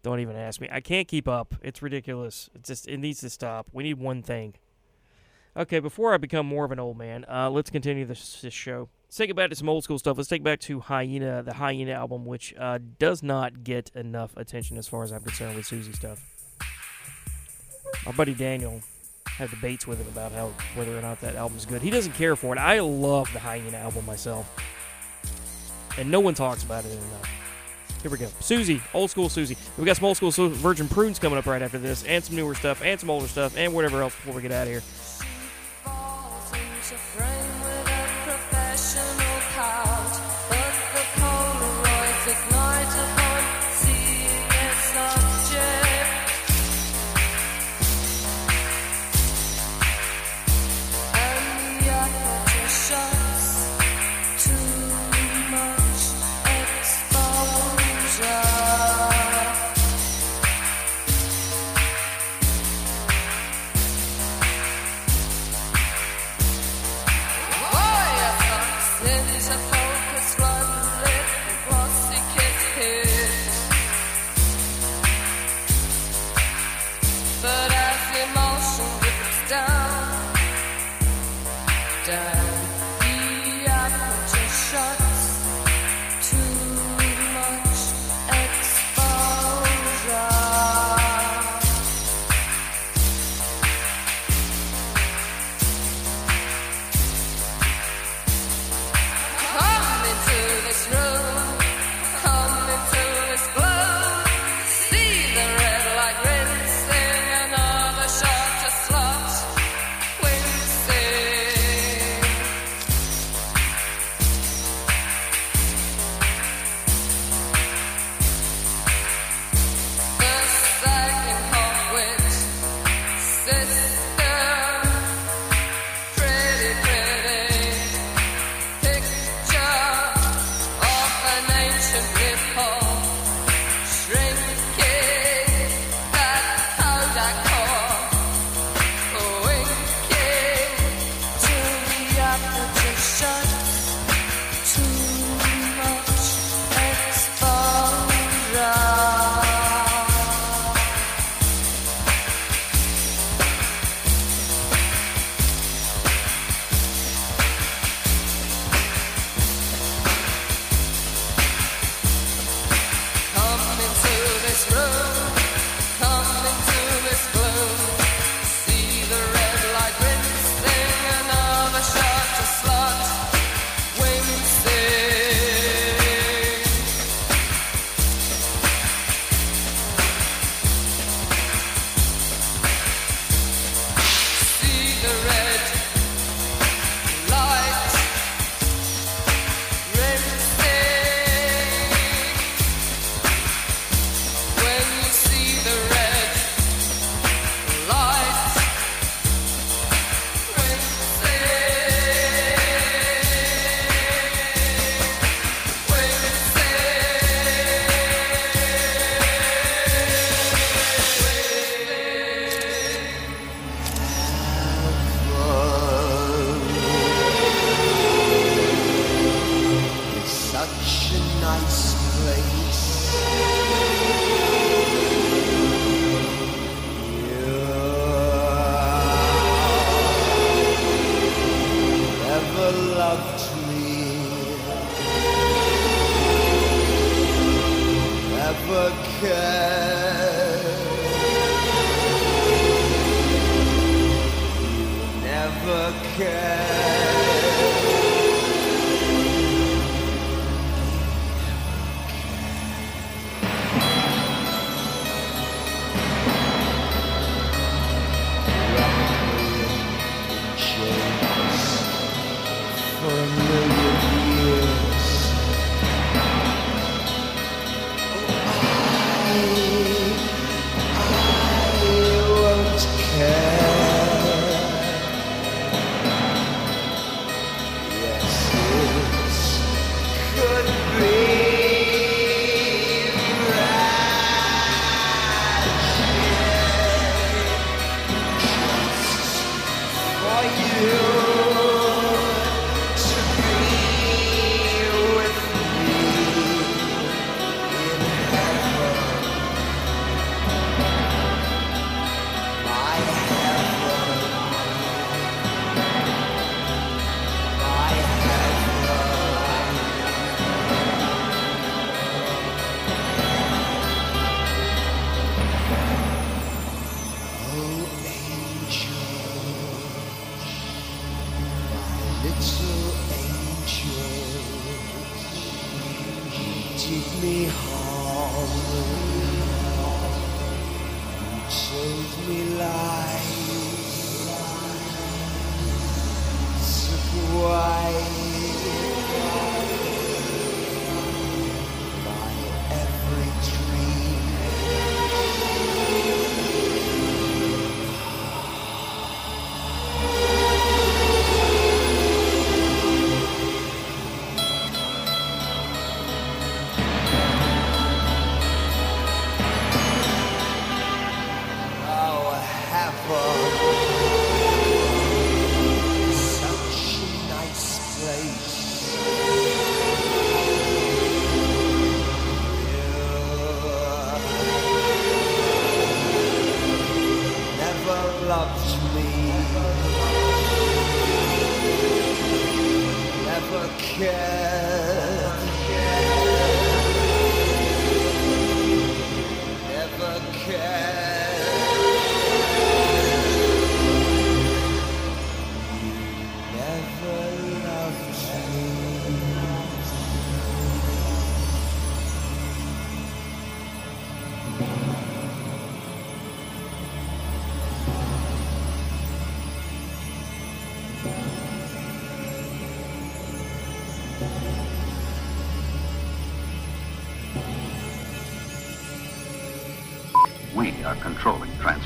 Don't 0.03 0.19
even 0.19 0.35
ask 0.35 0.59
me. 0.59 0.67
I 0.71 0.81
can't 0.81 1.07
keep 1.07 1.27
up. 1.27 1.55
It's 1.61 1.81
ridiculous. 1.81 2.49
It 2.55 2.63
just 2.63 2.87
it 2.87 2.97
needs 2.97 3.19
to 3.21 3.29
stop. 3.29 3.67
We 3.71 3.83
need 3.83 3.99
one 3.99 4.23
thing. 4.23 4.55
Okay, 5.55 5.79
before 5.79 6.13
I 6.13 6.17
become 6.17 6.45
more 6.45 6.63
of 6.63 6.71
an 6.71 6.79
old 6.79 6.97
man, 6.97 7.25
uh, 7.29 7.49
let's 7.49 7.69
continue 7.69 8.05
this, 8.05 8.39
this 8.41 8.53
show. 8.53 8.87
Let's 9.03 9.17
take 9.17 9.29
it 9.29 9.35
back 9.35 9.49
to 9.49 9.55
some 9.55 9.67
old 9.67 9.83
school 9.83 9.99
stuff. 9.99 10.15
Let's 10.15 10.29
take 10.29 10.43
back 10.43 10.61
to 10.61 10.79
Hyena, 10.79 11.43
the 11.43 11.55
Hyena 11.55 11.91
album, 11.91 12.25
which 12.25 12.53
uh, 12.57 12.79
does 12.99 13.21
not 13.21 13.65
get 13.65 13.91
enough 13.93 14.31
attention 14.37 14.77
as 14.77 14.87
far 14.87 15.03
as 15.03 15.11
I'm 15.11 15.21
concerned 15.21 15.57
with 15.57 15.65
Siouxsie 15.65 15.93
stuff. 15.93 16.23
My 18.05 18.13
buddy 18.13 18.33
Daniel 18.33 18.81
had 19.41 19.49
debates 19.49 19.87
with 19.87 19.97
him 19.97 20.07
about 20.07 20.31
how 20.31 20.53
whether 20.75 20.95
or 20.95 21.01
not 21.01 21.19
that 21.21 21.35
album's 21.35 21.65
good. 21.65 21.81
He 21.81 21.89
doesn't 21.89 22.13
care 22.13 22.35
for 22.35 22.55
it. 22.55 22.59
I 22.59 22.79
love 22.79 23.27
the 23.33 23.39
Hyena 23.39 23.77
album 23.77 24.05
myself, 24.05 24.47
and 25.97 26.11
no 26.11 26.19
one 26.19 26.35
talks 26.35 26.63
about 26.63 26.85
it 26.85 26.91
enough. 26.91 27.29
Here 28.03 28.11
we 28.11 28.19
go. 28.19 28.27
Siouxsie, 28.39 28.81
old 28.93 29.09
school 29.09 29.29
Siouxsie. 29.29 29.57
We 29.79 29.85
got 29.85 29.97
some 29.97 30.05
old 30.05 30.17
school 30.17 30.31
Virgin 30.31 30.87
Prunes 30.87 31.17
coming 31.17 31.39
up 31.39 31.47
right 31.47 31.61
after 31.61 31.79
this, 31.79 32.03
and 32.03 32.23
some 32.23 32.35
newer 32.35 32.53
stuff, 32.53 32.83
and 32.83 32.99
some 32.99 33.09
older 33.09 33.27
stuff, 33.27 33.57
and 33.57 33.73
whatever 33.73 34.01
else 34.03 34.15
before 34.15 34.35
we 34.35 34.43
get 34.43 34.51
out 34.51 34.67
of 34.67 34.73
here. 34.73 34.83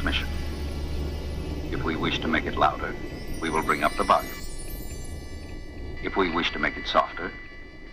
transmission. 0.06 0.28
If 1.72 1.84
we 1.84 1.96
wish 1.96 2.20
to 2.20 2.28
make 2.28 2.46
it 2.46 2.58
louder, 2.58 2.94
we 3.42 3.50
will 3.50 3.64
bring 3.64 3.84
up 3.84 3.96
the 3.98 4.04
volume. 4.04 4.36
If 6.04 6.16
we 6.16 6.30
wish 6.30 6.52
to 6.52 6.60
make 6.60 6.78
it 6.78 6.88
softer, 6.88 7.32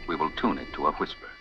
we 0.06 0.16
will 0.16 0.30
tune 0.30 0.58
it 0.58 0.72
to 0.74 0.88
a 0.88 0.92
whisper. 0.92 1.31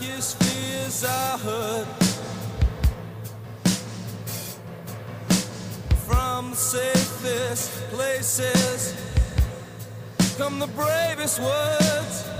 darkest 0.00 0.42
fears 0.42 1.04
I 1.04 1.38
heard 1.38 1.86
from 6.06 6.50
the 6.50 6.56
safest 6.56 7.70
places 7.90 8.94
come 10.38 10.58
the 10.58 10.68
bravest 10.68 11.40
words. 11.40 12.39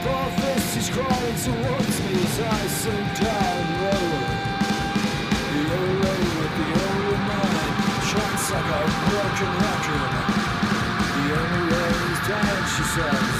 Apophis 0.00 0.88
crawling 0.88 1.36
towards 1.44 2.00
me 2.00 2.24
as 2.24 2.40
I 2.40 2.66
sink 2.68 3.20
down 3.20 3.60
lower. 3.84 4.40
The 5.52 5.62
the 6.56 6.66
broken 9.10 9.52
record. 9.60 10.12
The 11.16 11.26
only 11.36 11.64
way 11.72 11.90
is 12.12 12.20
down, 12.28 12.60
she 12.74 12.82
says. 12.82 13.39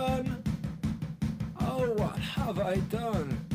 done? 0.00 0.42
Oh, 1.60 1.90
what 1.92 2.16
have 2.16 2.58
I 2.58 2.76
done? 2.76 3.49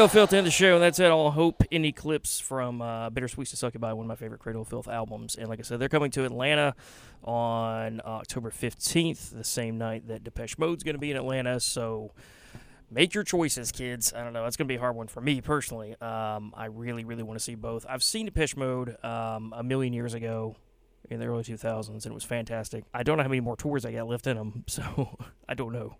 Cradle 0.00 0.06
of 0.06 0.12
Filth 0.12 0.32
end 0.32 0.46
the 0.46 0.50
show, 0.50 0.76
and 0.76 0.82
that's 0.82 0.98
it. 0.98 1.10
All 1.10 1.30
Hope 1.30 1.62
in 1.70 1.84
Eclipse 1.84 2.40
from 2.40 2.80
uh, 2.80 3.10
Bitter 3.10 3.28
Suites 3.28 3.50
to 3.50 3.58
Succubi, 3.58 3.92
one 3.92 4.06
of 4.06 4.08
my 4.08 4.14
favorite 4.14 4.40
Cradle 4.40 4.62
of 4.62 4.68
Filth 4.68 4.88
albums. 4.88 5.36
And 5.36 5.46
like 5.46 5.58
I 5.58 5.62
said, 5.62 5.78
they're 5.78 5.90
coming 5.90 6.10
to 6.12 6.24
Atlanta 6.24 6.74
on 7.22 8.00
October 8.06 8.50
15th, 8.50 9.36
the 9.36 9.44
same 9.44 9.76
night 9.76 10.08
that 10.08 10.24
Depeche 10.24 10.56
Mode's 10.56 10.84
going 10.84 10.94
to 10.94 10.98
be 10.98 11.10
in 11.10 11.18
Atlanta. 11.18 11.60
So 11.60 12.12
make 12.90 13.12
your 13.12 13.24
choices, 13.24 13.72
kids. 13.72 14.14
I 14.14 14.24
don't 14.24 14.32
know. 14.32 14.46
It's 14.46 14.56
going 14.56 14.68
to 14.68 14.72
be 14.72 14.76
a 14.76 14.80
hard 14.80 14.96
one 14.96 15.06
for 15.06 15.20
me 15.20 15.42
personally. 15.42 15.94
Um, 16.00 16.54
I 16.56 16.64
really, 16.72 17.04
really 17.04 17.22
want 17.22 17.38
to 17.38 17.44
see 17.44 17.54
both. 17.54 17.84
I've 17.86 18.02
seen 18.02 18.24
Depeche 18.24 18.56
Mode 18.56 18.96
um, 19.04 19.52
a 19.54 19.62
million 19.62 19.92
years 19.92 20.14
ago 20.14 20.56
in 21.10 21.20
the 21.20 21.26
early 21.26 21.44
2000s, 21.44 21.90
and 21.90 22.06
it 22.06 22.14
was 22.14 22.24
fantastic. 22.24 22.84
I 22.94 23.02
don't 23.02 23.18
know 23.18 23.22
how 23.22 23.28
many 23.28 23.40
more 23.40 23.54
tours 23.56 23.84
I 23.84 23.92
got 23.92 24.08
left 24.08 24.26
in 24.26 24.38
them, 24.38 24.64
so 24.66 25.18
I 25.46 25.52
don't 25.52 25.74
know. 25.74 25.96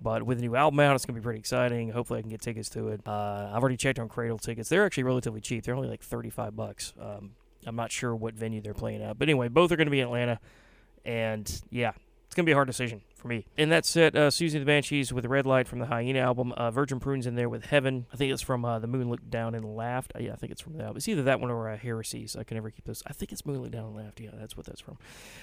But 0.00 0.22
with 0.22 0.38
the 0.38 0.42
new 0.42 0.54
album 0.54 0.78
out, 0.80 0.94
it's 0.94 1.04
going 1.04 1.16
to 1.16 1.20
be 1.20 1.24
pretty 1.24 1.40
exciting. 1.40 1.90
Hopefully, 1.90 2.18
I 2.18 2.22
can 2.22 2.30
get 2.30 2.40
tickets 2.40 2.68
to 2.70 2.88
it. 2.88 3.00
Uh, 3.06 3.50
I've 3.52 3.60
already 3.60 3.76
checked 3.76 3.98
on 3.98 4.08
Cradle 4.08 4.38
tickets. 4.38 4.68
They're 4.68 4.86
actually 4.86 5.02
relatively 5.02 5.40
cheap. 5.40 5.64
They're 5.64 5.74
only 5.74 5.88
like 5.88 6.02
35 6.02 6.54
bucks. 6.54 6.92
Um, 7.00 7.32
I'm 7.66 7.74
not 7.74 7.90
sure 7.90 8.14
what 8.14 8.34
venue 8.34 8.60
they're 8.60 8.74
playing 8.74 9.02
at. 9.02 9.18
But 9.18 9.28
anyway, 9.28 9.48
both 9.48 9.72
are 9.72 9.76
going 9.76 9.86
to 9.86 9.90
be 9.90 10.00
in 10.00 10.06
Atlanta. 10.06 10.38
And 11.04 11.46
yeah, 11.70 11.92
it's 12.26 12.34
going 12.34 12.44
to 12.44 12.48
be 12.48 12.52
a 12.52 12.54
hard 12.54 12.68
decision 12.68 13.02
for 13.18 13.28
me. 13.28 13.46
And 13.56 13.70
that's 13.70 13.94
it. 13.96 14.16
Uh, 14.16 14.30
Siouxsie 14.30 14.52
the 14.52 14.64
Banshees 14.64 15.12
with 15.12 15.26
Red 15.26 15.44
Light 15.46 15.68
from 15.68 15.78
the 15.80 15.86
Hyena 15.86 16.20
album. 16.20 16.52
Uh, 16.52 16.70
Virgin 16.70 17.00
Prunes 17.00 17.26
in 17.26 17.34
there 17.34 17.48
with 17.48 17.66
Heaven. 17.66 18.06
I 18.12 18.16
think 18.16 18.32
it's 18.32 18.42
from 18.42 18.64
uh, 18.64 18.78
The 18.78 18.86
Moon 18.86 19.10
Looked 19.10 19.30
Down 19.30 19.54
and 19.54 19.76
Laughed. 19.76 20.12
Uh, 20.14 20.20
yeah, 20.20 20.32
I 20.32 20.36
think 20.36 20.52
it's 20.52 20.60
from 20.60 20.78
that. 20.78 20.96
It's 20.96 21.08
either 21.08 21.24
that 21.24 21.40
one 21.40 21.50
or 21.50 21.68
uh, 21.68 21.76
Heresies. 21.76 22.36
I 22.36 22.44
can 22.44 22.56
never 22.56 22.70
keep 22.70 22.84
those. 22.84 23.02
I 23.06 23.12
think 23.12 23.32
it's 23.32 23.44
Moon 23.44 23.60
Looked 23.60 23.72
Down 23.72 23.86
and 23.86 23.96
Laughed. 23.96 24.20
Yeah, 24.20 24.30
that's 24.34 24.56
what 24.56 24.66
that's 24.66 24.80
from. 24.80 24.98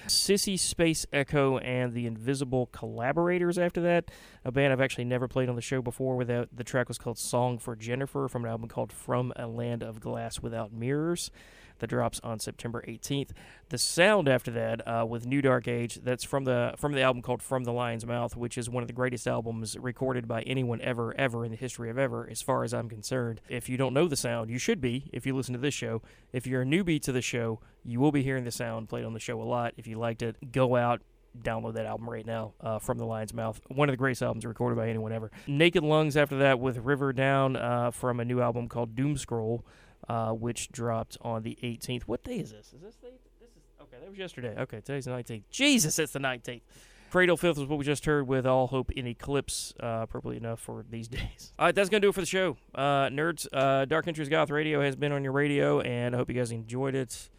Sissy 0.08 0.58
Space 0.58 1.06
Echo 1.12 1.58
and 1.58 1.92
the 1.92 2.06
Invisible 2.06 2.66
Collaborators 2.72 3.58
after 3.58 3.80
that. 3.82 4.10
A 4.44 4.50
band 4.50 4.72
I've 4.72 4.80
actually 4.80 5.04
never 5.04 5.28
played 5.28 5.48
on 5.48 5.56
the 5.56 5.62
show 5.62 5.82
before. 5.82 6.16
Without 6.16 6.48
The 6.52 6.64
track 6.64 6.88
was 6.88 6.98
called 6.98 7.18
Song 7.18 7.58
for 7.58 7.76
Jennifer 7.76 8.28
from 8.28 8.44
an 8.44 8.50
album 8.50 8.68
called 8.68 8.92
From 8.92 9.32
a 9.36 9.46
Land 9.46 9.82
of 9.82 10.00
Glass 10.00 10.40
Without 10.40 10.72
Mirrors 10.72 11.30
that 11.78 11.88
drops 11.88 12.20
on 12.22 12.38
September 12.38 12.84
18th. 12.86 13.30
The 13.68 13.78
sound 13.78 14.28
after 14.28 14.50
that 14.52 14.86
uh, 14.86 15.04
with 15.06 15.26
New 15.26 15.42
Dark 15.42 15.68
Age 15.68 16.00
that's 16.02 16.24
from 16.24 16.44
the 16.44 16.74
from 16.76 16.92
the 16.92 17.02
album 17.02 17.22
called 17.22 17.42
From 17.42 17.64
the 17.64 17.72
Lion's 17.72 18.06
Mouth, 18.06 18.36
which 18.36 18.56
is 18.58 18.70
one 18.70 18.82
of 18.82 18.86
the 18.86 18.92
greatest 18.92 19.26
albums 19.26 19.76
recorded 19.78 20.28
by 20.28 20.42
anyone 20.42 20.80
ever 20.80 21.14
ever 21.18 21.44
in 21.44 21.50
the 21.50 21.56
history 21.56 21.90
of 21.90 21.98
ever, 21.98 22.28
as 22.30 22.42
far 22.42 22.64
as 22.64 22.72
I'm 22.72 22.88
concerned. 22.88 23.40
If 23.48 23.68
you 23.68 23.76
don't 23.76 23.94
know 23.94 24.08
the 24.08 24.16
sound, 24.16 24.50
you 24.50 24.58
should 24.58 24.80
be. 24.80 25.10
If 25.12 25.26
you 25.26 25.34
listen 25.34 25.54
to 25.54 25.60
this 25.60 25.74
show, 25.74 26.02
if 26.32 26.46
you're 26.46 26.62
a 26.62 26.66
newbie 26.66 27.00
to 27.02 27.12
the 27.12 27.22
show, 27.22 27.60
you 27.84 28.00
will 28.00 28.12
be 28.12 28.22
hearing 28.22 28.44
the 28.44 28.50
sound 28.50 28.88
played 28.88 29.04
on 29.04 29.12
the 29.12 29.20
show 29.20 29.40
a 29.40 29.44
lot. 29.44 29.74
If 29.76 29.86
you 29.86 29.98
liked 29.98 30.22
it, 30.22 30.52
go 30.52 30.76
out 30.76 31.02
download 31.42 31.74
that 31.74 31.86
album 31.86 32.08
right 32.08 32.26
now 32.26 32.54
uh, 32.60 32.78
from 32.78 32.98
the 32.98 33.04
lion's 33.04 33.34
mouth 33.34 33.60
one 33.68 33.88
of 33.88 33.92
the 33.92 33.96
greatest 33.98 34.22
albums 34.22 34.44
recorded 34.44 34.76
by 34.76 34.88
anyone 34.88 35.12
ever 35.12 35.30
naked 35.46 35.82
lungs 35.82 36.16
after 36.16 36.38
that 36.38 36.58
with 36.58 36.78
river 36.78 37.12
down 37.12 37.56
uh, 37.56 37.90
from 37.90 38.20
a 38.20 38.24
new 38.24 38.40
album 38.40 38.68
called 38.68 38.94
doom 38.94 39.16
scroll 39.16 39.64
uh, 40.08 40.32
which 40.32 40.70
dropped 40.70 41.16
on 41.20 41.42
the 41.42 41.58
18th 41.62 42.02
what 42.02 42.22
day 42.24 42.36
is 42.36 42.50
this 42.50 42.72
is 42.72 42.80
this 42.80 42.96
the 42.96 43.08
this 43.40 43.50
is 43.50 43.62
okay 43.80 43.96
that 44.00 44.08
was 44.08 44.18
yesterday 44.18 44.54
okay 44.58 44.80
today's 44.80 45.04
the 45.04 45.10
19th 45.10 45.42
jesus 45.50 45.98
it's 45.98 46.12
the 46.12 46.18
19th 46.18 46.62
Cradle 47.10 47.36
Filth 47.36 47.58
is 47.58 47.66
what 47.66 47.78
we 47.78 47.84
just 47.84 48.04
heard 48.04 48.26
with 48.26 48.46
All 48.46 48.66
Hope 48.66 48.90
in 48.90 49.06
Eclipse, 49.06 49.72
uh, 49.80 50.00
appropriately 50.02 50.36
enough 50.38 50.60
for 50.60 50.84
these 50.90 51.06
days. 51.08 51.52
All 51.58 51.66
right, 51.66 51.74
that's 51.74 51.88
going 51.88 52.00
to 52.02 52.04
do 52.04 52.10
it 52.10 52.14
for 52.14 52.20
the 52.20 52.26
show. 52.26 52.56
Uh, 52.74 53.08
nerds, 53.08 53.46
uh, 53.52 53.84
Dark 53.84 54.08
Entries 54.08 54.28
Goth 54.28 54.50
Radio 54.50 54.82
has 54.82 54.96
been 54.96 55.12
on 55.12 55.22
your 55.22 55.32
radio, 55.32 55.80
and 55.80 56.14
I 56.14 56.18
hope 56.18 56.28
you 56.28 56.34
guys 56.34 56.50
enjoyed 56.50 56.94
it 56.94 57.30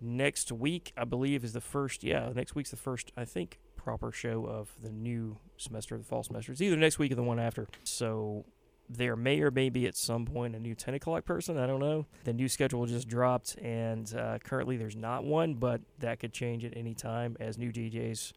next 0.00 0.50
week, 0.52 0.92
I 0.96 1.04
believe, 1.04 1.44
is 1.44 1.52
the 1.52 1.60
first. 1.60 2.02
Yeah, 2.02 2.32
next 2.34 2.54
week's 2.54 2.70
the 2.70 2.76
first. 2.76 3.12
I 3.16 3.24
think 3.24 3.60
proper 3.76 4.10
show 4.10 4.46
of 4.46 4.74
the 4.82 4.90
new 4.90 5.38
semester, 5.56 5.96
the 5.96 6.04
fall 6.04 6.22
semester. 6.22 6.52
It's 6.52 6.60
either 6.60 6.76
next 6.76 6.98
week 6.98 7.12
or 7.12 7.16
the 7.16 7.22
one 7.22 7.38
after. 7.38 7.68
So 7.84 8.44
there 8.88 9.16
may 9.16 9.40
or 9.40 9.50
may 9.50 9.70
be 9.70 9.86
at 9.86 9.96
some 9.96 10.24
point 10.26 10.54
a 10.54 10.58
new 10.58 10.74
10 10.74 10.94
o'clock 10.94 11.24
person. 11.24 11.58
I 11.58 11.66
don't 11.66 11.80
know. 11.80 12.06
The 12.24 12.32
new 12.32 12.48
schedule 12.48 12.84
just 12.86 13.08
dropped, 13.08 13.56
and 13.56 14.12
uh, 14.14 14.38
currently 14.42 14.76
there's 14.76 14.96
not 14.96 15.24
one, 15.24 15.54
but 15.54 15.80
that 16.00 16.20
could 16.20 16.32
change 16.32 16.64
at 16.64 16.76
any 16.76 16.94
time 16.94 17.36
as 17.40 17.58
new 17.58 17.72
DJs. 17.72 18.32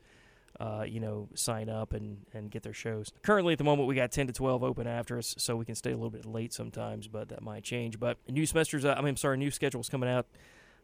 Uh, 0.59 0.83
you 0.87 0.99
know, 0.99 1.29
sign 1.35 1.69
up 1.69 1.93
and, 1.93 2.17
and 2.33 2.49
get 2.49 2.63
their 2.63 2.73
shows. 2.73 3.11
Currently, 3.21 3.53
at 3.53 3.59
the 3.59 3.63
moment, 3.63 3.87
we 3.87 3.93
got 3.93 4.11
10 4.11 4.25
to 4.25 4.33
12 4.33 4.63
open 4.63 4.87
after 4.87 5.19
us, 5.19 5.35
so 5.37 5.55
we 5.55 5.65
can 5.65 5.75
stay 5.75 5.91
a 5.91 5.93
little 5.93 6.09
bit 6.09 6.25
late 6.25 6.51
sometimes, 6.51 7.07
but 7.07 7.29
that 7.29 7.43
might 7.43 7.63
change. 7.63 7.99
But 7.99 8.17
new 8.27 8.43
semesters, 8.43 8.83
uh, 8.83 8.95
I 8.97 9.01
mean, 9.01 9.09
I'm 9.09 9.17
sorry, 9.17 9.37
new 9.37 9.51
schedule's 9.51 9.87
coming 9.87 10.09
out 10.09 10.25